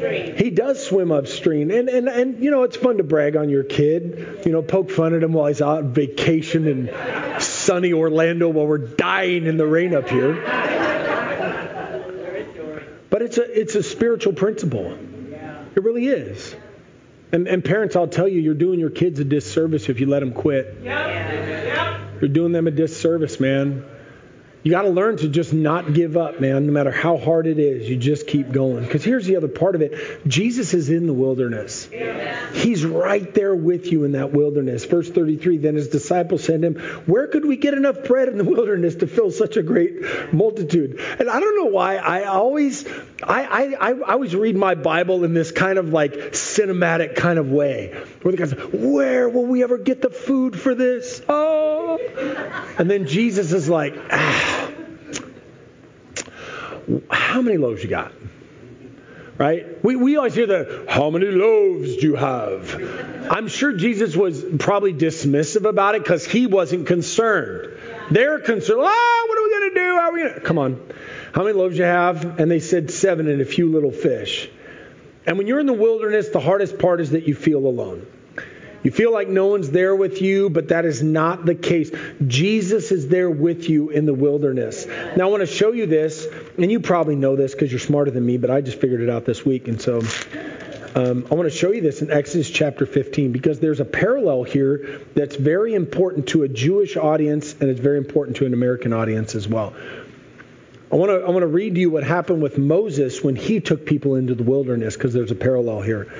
[0.00, 1.70] He does swim upstream.
[1.70, 4.42] And, and, and, you know, it's fun to brag on your kid.
[4.44, 8.66] You know, poke fun at him while he's out on vacation in sunny Orlando while
[8.66, 10.34] we're dying in the rain up here.
[13.10, 14.96] But it's a, it's a spiritual principle.
[15.74, 16.54] It really is.
[17.32, 20.20] And, and parents, I'll tell you, you're doing your kids a disservice if you let
[20.20, 20.78] them quit.
[20.82, 20.84] Yep.
[20.84, 22.00] Yep.
[22.20, 23.84] You're doing them a disservice, man.
[24.62, 27.58] You got to learn to just not give up, man, no matter how hard it
[27.58, 27.88] is.
[27.88, 28.84] You just keep going.
[28.84, 31.88] Because here's the other part of it Jesus is in the wilderness.
[32.52, 34.84] He's right there with you in that wilderness.
[34.84, 36.74] Verse 33 Then his disciples said to him,
[37.06, 41.00] Where could we get enough bread in the wilderness to fill such a great multitude?
[41.18, 42.86] And I don't know why I always.
[43.22, 47.50] I, I, I always read my Bible in this kind of like cinematic kind of
[47.50, 51.22] way, where the guys, where will we ever get the food for this?
[51.28, 51.98] Oh,
[52.78, 54.49] and then Jesus is like, ah,
[57.10, 58.12] how many loaves you got?
[59.38, 59.82] Right?
[59.82, 62.74] We, we always hear the, how many loaves do you have?
[63.30, 67.78] I'm sure Jesus was probably dismissive about it because he wasn't concerned.
[68.10, 69.96] They're concerned, oh, what are we going to do?
[69.96, 70.40] How are we to?
[70.40, 70.92] Come on.
[71.32, 72.38] How many loaves you have?
[72.38, 74.50] And they said seven and a few little fish.
[75.26, 78.06] And when you're in the wilderness, the hardest part is that you feel alone.
[78.82, 81.90] You feel like no one's there with you, but that is not the case.
[82.26, 84.86] Jesus is there with you in the wilderness.
[85.16, 88.10] Now, I want to show you this, and you probably know this because you're smarter
[88.10, 89.68] than me, but I just figured it out this week.
[89.68, 89.98] And so
[90.94, 94.44] um, I want to show you this in Exodus chapter 15 because there's a parallel
[94.44, 98.94] here that's very important to a Jewish audience, and it's very important to an American
[98.94, 99.74] audience as well.
[100.92, 103.60] I want to I want to read to you what happened with Moses when he
[103.60, 106.12] took people into the wilderness because there's a parallel here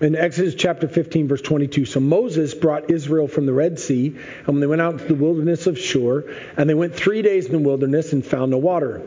[0.00, 1.84] in Exodus chapter 15, verse 22.
[1.84, 4.06] So Moses brought Israel from the Red Sea,
[4.38, 6.24] and when they went out to the wilderness of Shur,
[6.56, 9.02] and they went three days in the wilderness and found no water.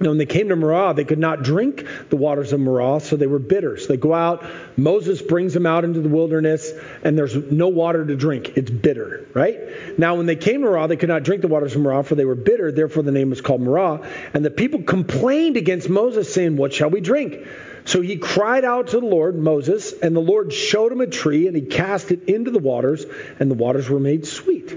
[0.00, 3.16] Now, when they came to Marah, they could not drink the waters of Marah, so
[3.16, 3.76] they were bitter.
[3.78, 4.44] So they go out.
[4.76, 6.72] Moses brings them out into the wilderness,
[7.04, 8.56] and there's no water to drink.
[8.56, 9.98] It's bitter, right?
[9.98, 12.16] Now, when they came to Marah, they could not drink the waters of Marah, for
[12.16, 12.72] they were bitter.
[12.72, 14.06] Therefore, the name was called Marah.
[14.34, 17.46] And the people complained against Moses, saying, What shall we drink?
[17.84, 21.46] So he cried out to the Lord, Moses, and the Lord showed him a tree,
[21.46, 23.04] and he cast it into the waters,
[23.38, 24.74] and the waters were made sweet.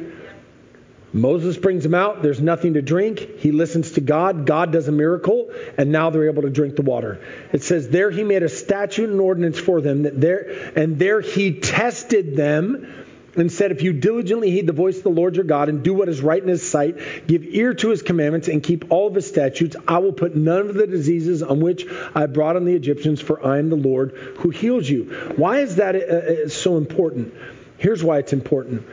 [1.13, 2.21] Moses brings him out.
[2.21, 3.39] There's nothing to drink.
[3.39, 4.45] He listens to God.
[4.45, 7.21] God does a miracle, and now they're able to drink the water.
[7.53, 11.21] It says, There he made a statute and ordinance for them, that there, and there
[11.21, 12.96] he tested them
[13.37, 15.93] and said, If you diligently heed the voice of the Lord your God and do
[15.93, 16.97] what is right in his sight,
[17.27, 20.69] give ear to his commandments, and keep all of his statutes, I will put none
[20.69, 24.11] of the diseases on which I brought on the Egyptians, for I am the Lord
[24.37, 25.05] who heals you.
[25.35, 27.33] Why is that uh, uh, so important?
[27.77, 28.85] Here's why it's important.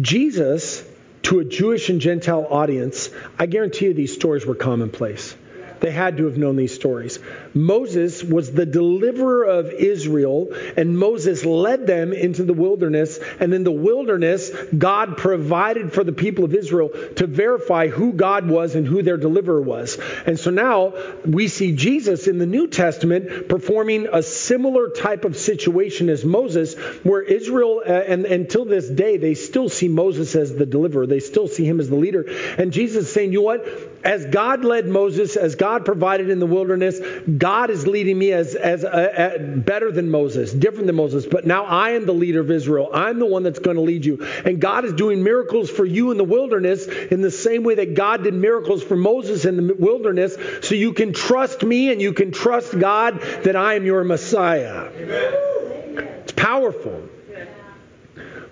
[0.00, 0.84] Jesus,
[1.22, 5.36] to a Jewish and Gentile audience, I guarantee you these stories were commonplace.
[5.84, 7.18] They had to have known these stories.
[7.52, 13.18] Moses was the deliverer of Israel, and Moses led them into the wilderness.
[13.38, 18.48] And in the wilderness, God provided for the people of Israel to verify who God
[18.48, 19.98] was and who their deliverer was.
[20.24, 20.94] And so now
[21.26, 26.76] we see Jesus in the New Testament performing a similar type of situation as Moses,
[27.02, 31.06] where Israel, uh, and until this day, they still see Moses as the deliverer.
[31.06, 32.24] They still see him as the leader.
[32.56, 33.93] And Jesus is saying, you know what?
[34.04, 37.00] As God led Moses, as God provided in the wilderness.
[37.38, 41.24] God is leading me as, as a, a, better than Moses, different than Moses.
[41.24, 42.90] But now I am the leader of Israel.
[42.92, 44.22] I'm the one that's going to lead you.
[44.44, 47.94] And God is doing miracles for you in the wilderness in the same way that
[47.94, 50.36] God did miracles for Moses in the wilderness.
[50.62, 54.90] So you can trust me and you can trust God that I am your Messiah.
[54.94, 56.04] Amen.
[56.24, 57.08] It's powerful.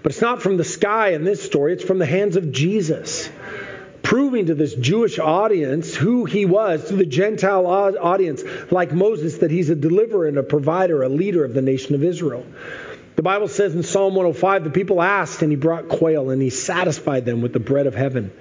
[0.02, 3.28] But it's not from the sky in this story, it's from the hands of Jesus
[4.02, 9.50] proving to this Jewish audience who he was, to the Gentile audience, like Moses, that
[9.50, 12.44] he's a deliverer and a provider, a leader of the nation of Israel.
[13.16, 16.50] The Bible says in Psalm 105, the people asked, and he brought quail, and he
[16.50, 18.32] satisfied them with the bread of heaven.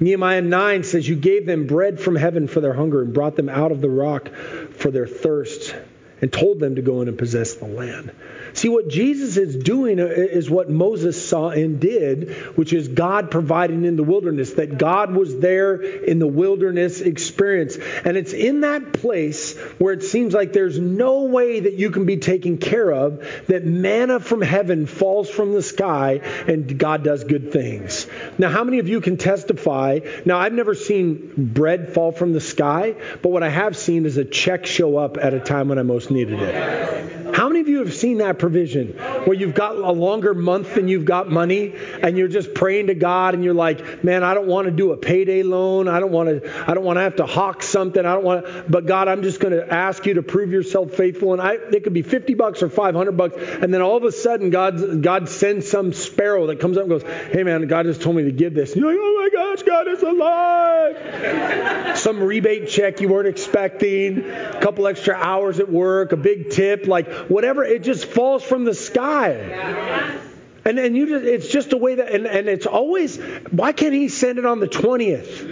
[0.00, 3.48] Nehemiah 9 says, You gave them bread from heaven for their hunger, and brought them
[3.48, 4.28] out of the rock
[4.76, 5.74] for their thirst.
[6.22, 8.12] And told them to go in and possess the land.
[8.54, 13.84] See, what Jesus is doing is what Moses saw and did, which is God providing
[13.84, 17.76] in the wilderness, that God was there in the wilderness experience.
[18.04, 22.06] And it's in that place where it seems like there's no way that you can
[22.06, 27.24] be taken care of, that manna from heaven falls from the sky and God does
[27.24, 28.06] good things.
[28.38, 30.00] Now, how many of you can testify?
[30.24, 34.18] Now, I've never seen bread fall from the sky, but what I have seen is
[34.18, 36.58] a check show up at a time when I most needed it.
[37.32, 38.88] How many of you have seen that provision
[39.24, 42.94] where you've got a longer month than you've got money and you're just praying to
[42.94, 45.88] God and you're like, man, I don't want to do a payday loan.
[45.88, 48.04] I don't want to, I don't want to have to hawk something.
[48.04, 50.92] I don't want to, but God, I'm just going to ask you to prove yourself
[50.92, 51.32] faithful.
[51.32, 53.36] And I, it could be 50 bucks or 500 bucks.
[53.36, 56.90] And then all of a sudden God, God sends some sparrow that comes up and
[56.90, 57.02] goes,
[57.32, 58.72] hey man, God just told me to give this.
[58.72, 61.98] And you're like, oh my gosh, God is alive.
[61.98, 66.86] some rebate check you weren't expecting, a couple extra hours at work, a big tip,
[66.86, 67.64] like whatever.
[67.64, 70.18] It just falls from the sky.
[70.64, 73.16] And and you just it's just a way that and, and it's always
[73.50, 75.48] why can't he send it on the 20th?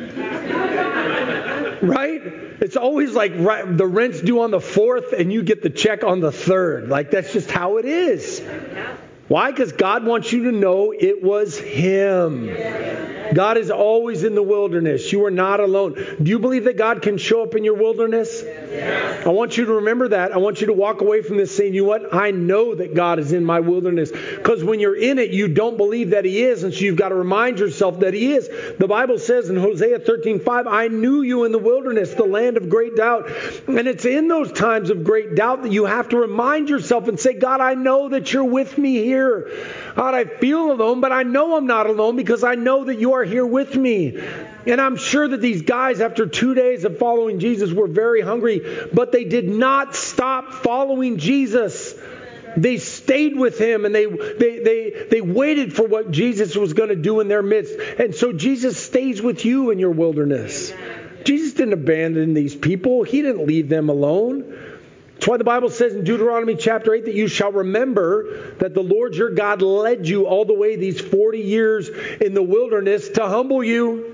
[1.82, 2.20] right?
[2.60, 6.04] It's always like right, the rent's due on the 4th and you get the check
[6.04, 6.88] on the 3rd.
[6.88, 8.40] Like that's just how it is.
[9.30, 9.50] Why?
[9.52, 12.46] Because God wants you to know it was Him.
[13.32, 15.12] God is always in the wilderness.
[15.12, 15.94] You are not alone.
[16.20, 18.42] Do you believe that God can show up in your wilderness?
[18.72, 20.32] I want you to remember that.
[20.32, 22.14] I want you to walk away from this saying, you know what?
[22.14, 24.10] I know that God is in my wilderness.
[24.10, 26.62] Because when you're in it, you don't believe that He is.
[26.62, 28.48] And so you've got to remind yourself that He is.
[28.78, 32.56] The Bible says in Hosea 13 5, I knew you in the wilderness, the land
[32.56, 33.30] of great doubt.
[33.66, 37.18] And it's in those times of great doubt that you have to remind yourself and
[37.18, 39.50] say, God, I know that you're with me here.
[39.96, 43.14] God, I feel alone, but I know I'm not alone because I know that you
[43.14, 44.18] are here with me.
[44.66, 48.88] And I'm sure that these guys, after two days of following Jesus, were very hungry,
[48.92, 51.94] but they did not stop following Jesus.
[52.56, 56.88] They stayed with him and they, they, they, they waited for what Jesus was going
[56.88, 57.74] to do in their midst.
[57.98, 60.72] And so Jesus stays with you in your wilderness.
[61.24, 64.56] Jesus didn't abandon these people, He didn't leave them alone.
[65.14, 68.82] That's why the Bible says in Deuteronomy chapter 8 that you shall remember that the
[68.82, 71.90] Lord your God led you all the way these 40 years
[72.22, 74.09] in the wilderness to humble you,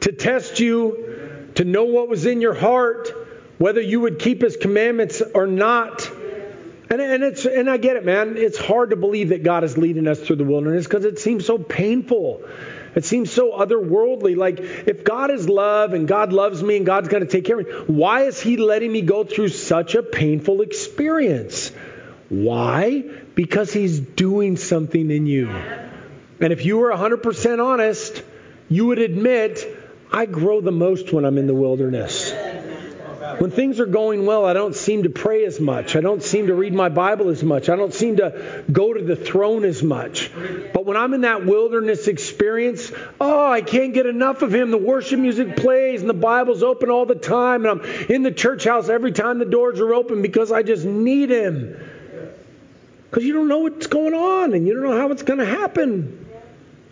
[0.00, 3.10] to test you, to know what was in your heart,
[3.58, 6.10] whether you would keep his commandments or not.
[6.88, 8.36] And, and it's and I get it, man.
[8.36, 11.46] It's hard to believe that God is leading us through the wilderness because it seems
[11.46, 12.42] so painful.
[12.94, 14.36] It seems so otherworldly.
[14.36, 17.60] Like, if God is love and God loves me and God's going to take care
[17.60, 21.70] of me, why is He letting me go through such a painful experience?
[22.28, 23.04] Why?
[23.34, 25.48] Because He's doing something in you.
[25.48, 28.24] And if you were 100% honest,
[28.68, 29.64] you would admit,
[30.12, 32.32] I grow the most when I'm in the wilderness.
[33.38, 35.94] When things are going well, I don't seem to pray as much.
[35.94, 37.68] I don't seem to read my Bible as much.
[37.68, 40.30] I don't seem to go to the throne as much.
[40.74, 42.90] But when I'm in that wilderness experience,
[43.20, 44.70] oh, I can't get enough of Him.
[44.70, 47.64] The worship music plays and the Bible's open all the time.
[47.64, 50.84] And I'm in the church house every time the doors are open because I just
[50.84, 51.76] need Him.
[53.08, 55.46] Because you don't know what's going on and you don't know how it's going to
[55.46, 56.29] happen.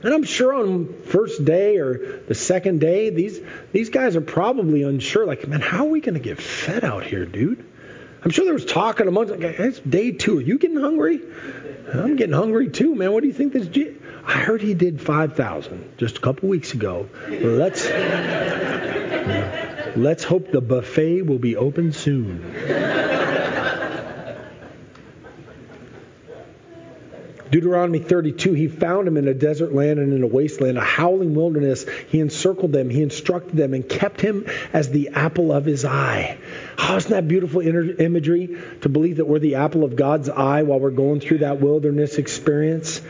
[0.03, 3.41] And I'm sure on first day or the second day, these
[3.73, 5.27] these guys are probably unsure.
[5.27, 7.65] Like, man, how are we going to get fed out here, dude?
[8.23, 9.33] I'm sure there was talking amongst.
[9.33, 10.39] Like, it's day two.
[10.39, 11.21] Are you getting hungry?
[11.93, 13.13] I'm getting hungry too, man.
[13.13, 13.67] What do you think this?
[13.67, 17.09] G- I heard he did five thousand just a couple weeks ago.
[17.29, 17.85] Let's
[19.97, 23.18] let's hope the buffet will be open soon.
[27.51, 31.35] Deuteronomy 32, he found them in a desert land and in a wasteland, a howling
[31.35, 31.87] wilderness.
[32.09, 36.39] He encircled them, he instructed them, and kept him as the apple of his eye.
[36.79, 40.81] Oh, isn't that beautiful imagery to believe that we're the apple of God's eye while
[40.81, 43.01] we're going through that wilderness experience?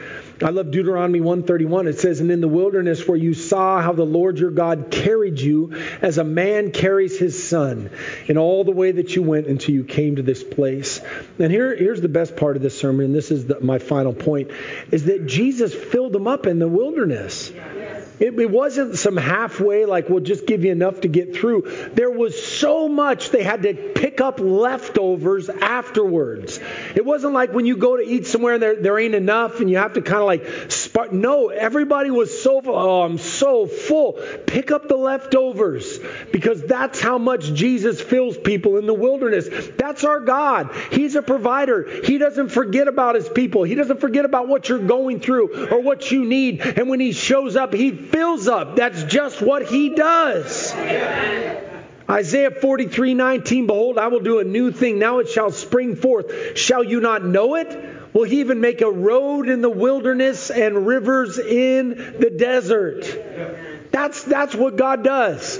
[0.43, 1.89] I love Deuteronomy 131.
[1.89, 5.41] It says, And in the wilderness where you saw how the Lord your God carried
[5.41, 7.91] you as a man carries his son
[8.27, 11.01] in all the way that you went until you came to this place.
[11.39, 14.13] And here, here's the best part of this sermon, and this is the, my final
[14.13, 14.51] point,
[14.93, 17.51] is that Jesus filled them up in the wilderness.
[18.21, 21.91] It, it, wasn't some halfway, like, we'll just give you enough to get through.
[21.95, 26.59] There was so much they had to pick up leftovers afterwards.
[26.95, 29.71] It wasn't like when you go to eat somewhere and there, there ain't enough and
[29.71, 31.13] you have to kind of like, spark.
[31.13, 32.75] no, everybody was so full.
[32.75, 34.21] Oh, I'm so full.
[34.47, 35.99] Pick up the leftovers
[36.33, 39.49] because that's how much Jesus fills people in the wilderness.
[39.77, 40.75] That's our God.
[40.91, 41.89] He's a provider.
[42.05, 45.81] He doesn't forget about his people, He doesn't forget about what you're going through or
[45.81, 46.61] what you need.
[46.61, 48.77] And when He shows up, He fills up.
[48.77, 50.75] That's just what he does.
[52.11, 54.99] Isaiah 43 19, behold, I will do a new thing.
[54.99, 56.57] Now it shall spring forth.
[56.57, 58.15] Shall you not know it?
[58.15, 63.05] Will he even make a road in the wilderness and rivers in the desert?
[63.93, 65.59] That's, that's what God does.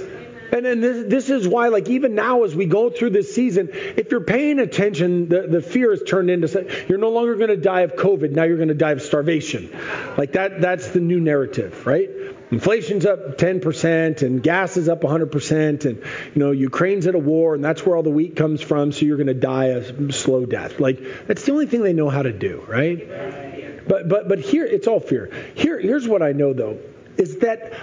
[0.51, 3.69] And, and this, this, is why, like, even now as we go through this season,
[3.71, 7.57] if you're paying attention, the, the fear is turned into you're no longer going to
[7.57, 8.31] die of COVID.
[8.31, 9.69] Now you're going to die of starvation.
[10.17, 12.09] Like, that, that's the new narrative, right?
[12.51, 16.03] Inflation's up 10% and gas is up 100% and you
[16.35, 19.17] know Ukraine's at a war and that's where all the wheat comes from so you're
[19.17, 20.79] going to die a slow death.
[20.79, 23.87] Like that's the only thing they know how to do, right?
[23.87, 25.31] But but but here it's all fear.
[25.55, 26.79] Here here's what I know though
[27.17, 27.73] is that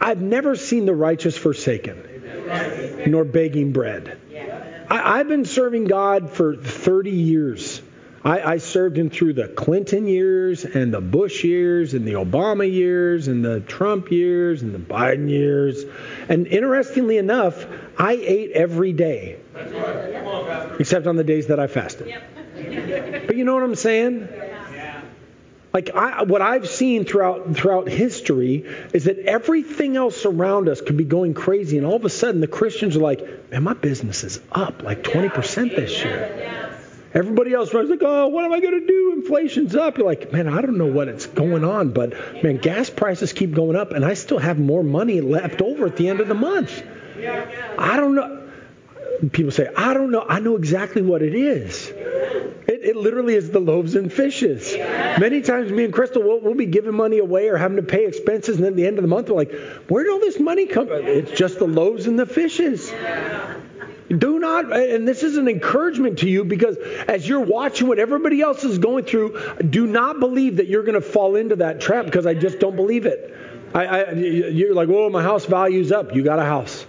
[0.00, 4.18] I've never seen the righteous forsaken nor begging bread.
[4.88, 7.80] I, I've been serving God for 30 years.
[8.26, 12.68] I, I, served him through the Clinton years and the Bush years and the Obama
[12.68, 15.84] years and the Trump years and the Biden years.
[16.28, 17.64] And interestingly enough,
[17.96, 19.38] I ate every day,
[20.80, 22.12] except on the days that I fasted.
[23.26, 24.28] But you know what I'm saying?
[25.72, 30.96] Like I, what I've seen throughout throughout history is that everything else around us could
[30.96, 34.24] be going crazy, and all of a sudden the Christians are like, "Man, my business
[34.24, 36.65] is up like 20% this year."
[37.16, 39.14] Everybody else runs like, oh, what am I going to do?
[39.14, 39.96] Inflation's up.
[39.96, 42.12] You're like, man, I don't know what it's going on, but
[42.42, 45.96] man, gas prices keep going up, and I still have more money left over at
[45.96, 46.82] the end of the month.
[47.78, 48.50] I don't know.
[49.32, 50.26] People say, I don't know.
[50.28, 51.88] I know exactly what it is.
[51.88, 54.74] It, it literally is the loaves and fishes.
[54.76, 58.04] Many times, me and Crystal will we'll be giving money away or having to pay
[58.06, 59.54] expenses, and then at the end of the month, we're like,
[59.88, 61.06] where did all this money come from?
[61.06, 62.92] It's just the loaves and the fishes.
[64.08, 66.76] Do not, and this is an encouragement to you because
[67.08, 70.94] as you're watching what everybody else is going through, do not believe that you're going
[70.94, 73.36] to fall into that trap because I just don't believe it.
[73.74, 76.14] I, I, you're like, well, my house value's up.
[76.14, 76.86] You got a house.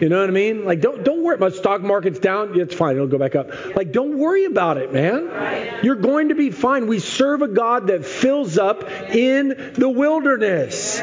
[0.00, 0.64] You know what I mean?
[0.64, 1.36] Like, don't don't worry.
[1.36, 2.58] My stock market's down.
[2.58, 2.96] It's fine.
[2.96, 3.76] It'll go back up.
[3.76, 5.80] Like, don't worry about it, man.
[5.82, 6.86] You're going to be fine.
[6.86, 10.98] We serve a God that fills up in the wilderness.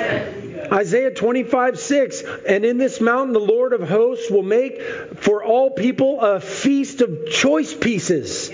[0.72, 2.24] Isaiah 25, 6.
[2.48, 7.02] And in this mountain, the Lord of hosts will make for all people a feast
[7.02, 8.52] of choice pieces.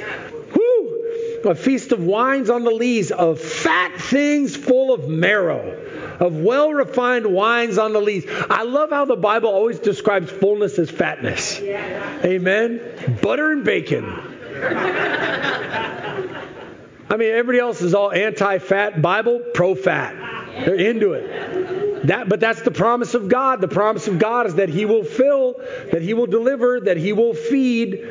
[0.56, 1.42] Woo!
[1.46, 5.76] A feast of wines on the lees, of fat things full of marrow,
[6.20, 8.26] of well refined wines on the lees.
[8.30, 11.60] I love how the Bible always describes fullness as fatness.
[11.60, 13.18] Amen.
[13.22, 14.06] Butter and bacon.
[17.10, 19.02] I mean, everybody else is all anti fat.
[19.02, 20.16] Bible, pro fat.
[20.64, 21.81] They're into it.
[22.06, 23.62] That, but that's the promise of God.
[23.62, 25.56] The promise of God is that He will fill,
[25.92, 28.08] that He will deliver, that He will feed.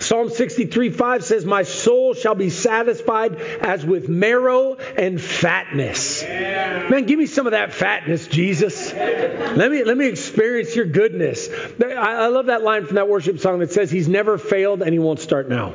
[0.00, 6.22] Psalm 63 5 says, My soul shall be satisfied as with marrow and fatness.
[6.22, 6.88] Yeah.
[6.88, 8.92] Man, give me some of that fatness, Jesus.
[8.92, 11.48] Let me, let me experience your goodness.
[11.82, 14.92] I, I love that line from that worship song that says, He's never failed and
[14.92, 15.74] He won't start now.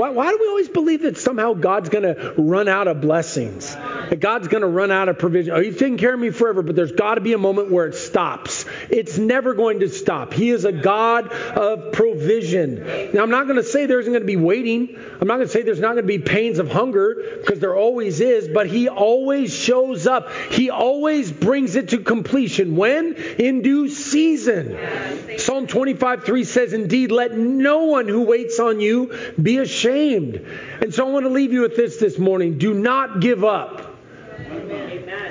[0.00, 3.76] Why, why do we always believe that somehow God's going to run out of blessings?
[4.10, 5.54] that God's going to run out of provision.
[5.54, 7.86] Oh, He's taking care of me forever, but there's got to be a moment where
[7.86, 8.64] it stops.
[8.90, 10.32] It's never going to stop.
[10.32, 13.10] He is a God of provision.
[13.14, 14.96] Now, I'm not going to say there isn't going to be waiting.
[15.20, 17.76] I'm not going to say there's not going to be pains of hunger because there
[17.76, 20.32] always is, but He always shows up.
[20.50, 22.74] He always brings it to completion.
[22.74, 23.14] When?
[23.14, 24.76] In due season.
[25.38, 29.89] Psalm 25, 3 says, Indeed, let no one who waits on you be ashamed.
[29.90, 32.58] And so I want to leave you with this this morning.
[32.58, 33.90] Do not give up.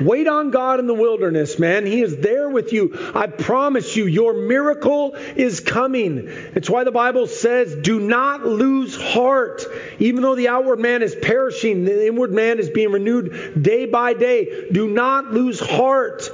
[0.01, 1.85] Wait on God in the wilderness, man.
[1.85, 3.11] He is there with you.
[3.13, 6.27] I promise you, your miracle is coming.
[6.55, 9.63] It's why the Bible says, do not lose heart.
[9.99, 14.13] Even though the outward man is perishing, the inward man is being renewed day by
[14.13, 14.69] day.
[14.71, 16.29] Do not lose heart.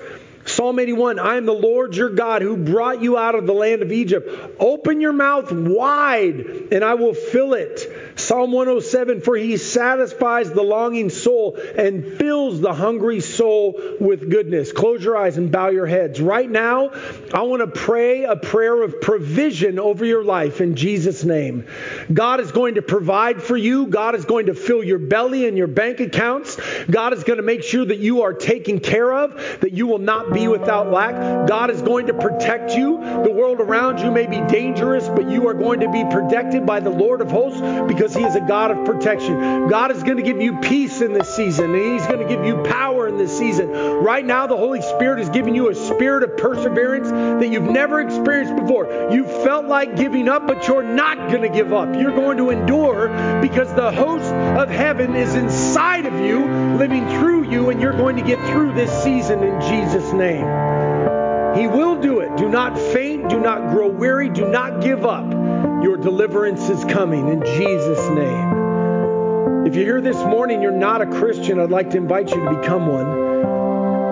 [0.45, 3.81] Psalm 81 I am the Lord your God who brought you out of the land
[3.81, 4.29] of Egypt.
[4.59, 7.81] Open your mouth wide, and I will fill it.
[8.15, 14.71] Psalm 107 For he satisfies the longing soul and fills the hungry soul with goodness.
[14.71, 16.21] Close your eyes and bow your heads.
[16.21, 16.91] Right now,
[17.33, 21.67] I want to pray a prayer of provision over your life in Jesus' name.
[22.11, 25.57] God is going to provide for you, God is going to fill your belly and
[25.57, 26.57] your bank accounts.
[26.89, 29.99] God is going to make sure that you are taken care of, that you will
[29.99, 31.47] not be without lack.
[31.47, 32.97] God is going to protect you.
[33.23, 36.79] The world around you may be dangerous, but you are going to be protected by
[36.79, 39.69] the Lord of hosts because he is a God of protection.
[39.69, 42.45] God is going to give you peace in this season, and He's going to give
[42.45, 43.71] you power in this season.
[43.71, 48.01] Right now, the Holy Spirit is giving you a spirit of perseverance that you've never
[48.01, 49.09] experienced before.
[49.11, 51.95] You felt like giving up, but you're not going to give up.
[51.95, 53.07] You're going to endure
[53.41, 56.45] because the host of heaven is inside of you,
[56.77, 61.24] living through you, and you're going to get through this season in Jesus' name.
[61.55, 62.35] He will do it.
[62.37, 63.29] Do not faint.
[63.29, 64.29] Do not grow weary.
[64.29, 65.31] Do not give up.
[65.83, 69.65] Your deliverance is coming in Jesus' name.
[69.65, 72.59] If you're here this morning, you're not a Christian, I'd like to invite you to
[72.59, 73.07] become one.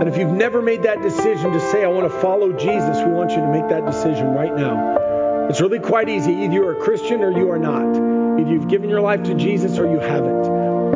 [0.01, 3.11] And if you've never made that decision to say, I want to follow Jesus, we
[3.11, 5.02] want you to make that decision right now.
[5.49, 6.31] It's really quite easy.
[6.31, 7.95] Either you're a Christian or you are not.
[8.39, 10.45] Either you've given your life to Jesus or you haven't.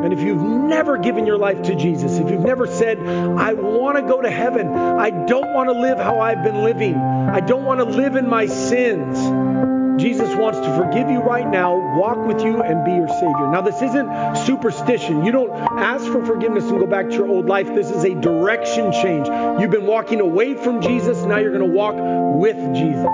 [0.03, 3.97] And if you've never given your life to Jesus, if you've never said, I want
[3.97, 7.65] to go to heaven, I don't want to live how I've been living, I don't
[7.65, 9.76] want to live in my sins.
[9.97, 13.51] Jesus wants to forgive you right now, walk with you, and be your Savior.
[13.51, 15.25] Now, this isn't superstition.
[15.25, 17.67] You don't ask for forgiveness and go back to your old life.
[17.67, 19.27] This is a direction change.
[19.59, 23.05] You've been walking away from Jesus, now you're going to walk with Jesus.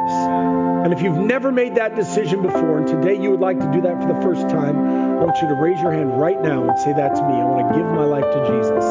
[0.84, 3.82] And if you've never made that decision before, and today you would like to do
[3.82, 6.78] that for the first time, I want you to raise your hand right now and
[6.80, 7.40] say, That's me.
[7.40, 8.84] I want to give my life to Jesus.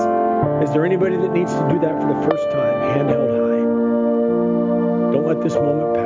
[0.67, 2.97] Is there anybody that needs to do that for the first time?
[2.97, 3.61] Hand held high.
[5.13, 6.02] Don't let this moment pass.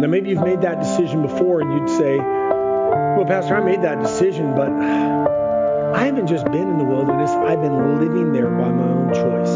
[0.00, 4.02] Now, maybe you've made that decision before and you'd say, Well, Pastor, I made that
[4.02, 8.88] decision, but I haven't just been in the wilderness, I've been living there by my
[8.88, 9.54] own choice.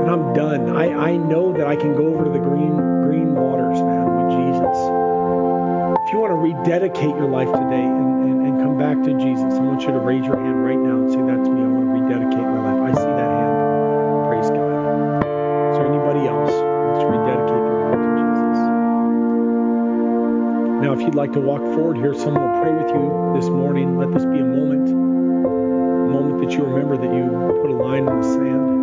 [0.00, 0.70] And I'm done.
[0.70, 4.30] I, I know that I can go over to the green green waters, man, with
[4.40, 4.76] Jesus.
[6.08, 9.52] If you want to rededicate your life today and, and, and come back to Jesus,
[9.52, 11.79] I want you to raise your hand right now and say, That's me.
[21.00, 23.96] If you'd like to walk forward here, someone will pray with you this morning.
[23.96, 27.30] Let this be a moment a moment that you remember that you
[27.62, 28.79] put a line in the sand?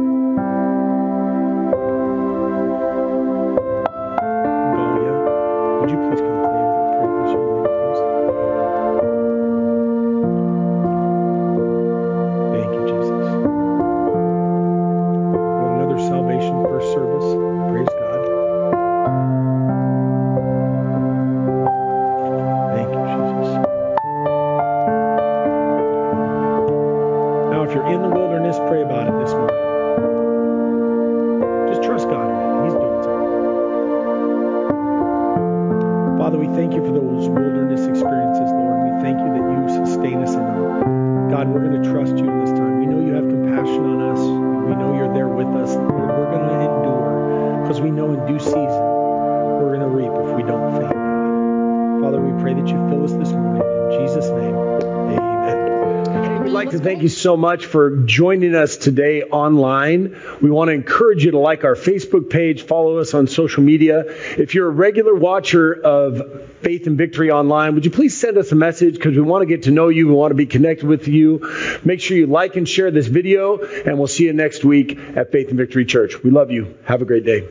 [56.98, 60.20] Thank you so much for joining us today online.
[60.42, 64.06] We want to encourage you to like our Facebook page, follow us on social media.
[64.08, 68.52] If you're a regular watcher of Faith and Victory Online, would you please send us
[68.52, 70.08] a message because we want to get to know you.
[70.08, 71.80] We want to be connected with you.
[71.86, 75.32] Make sure you like and share this video, and we'll see you next week at
[75.32, 76.24] Faith and Victory Church.
[76.24, 76.80] We love you.
[76.86, 77.48] Have a great day.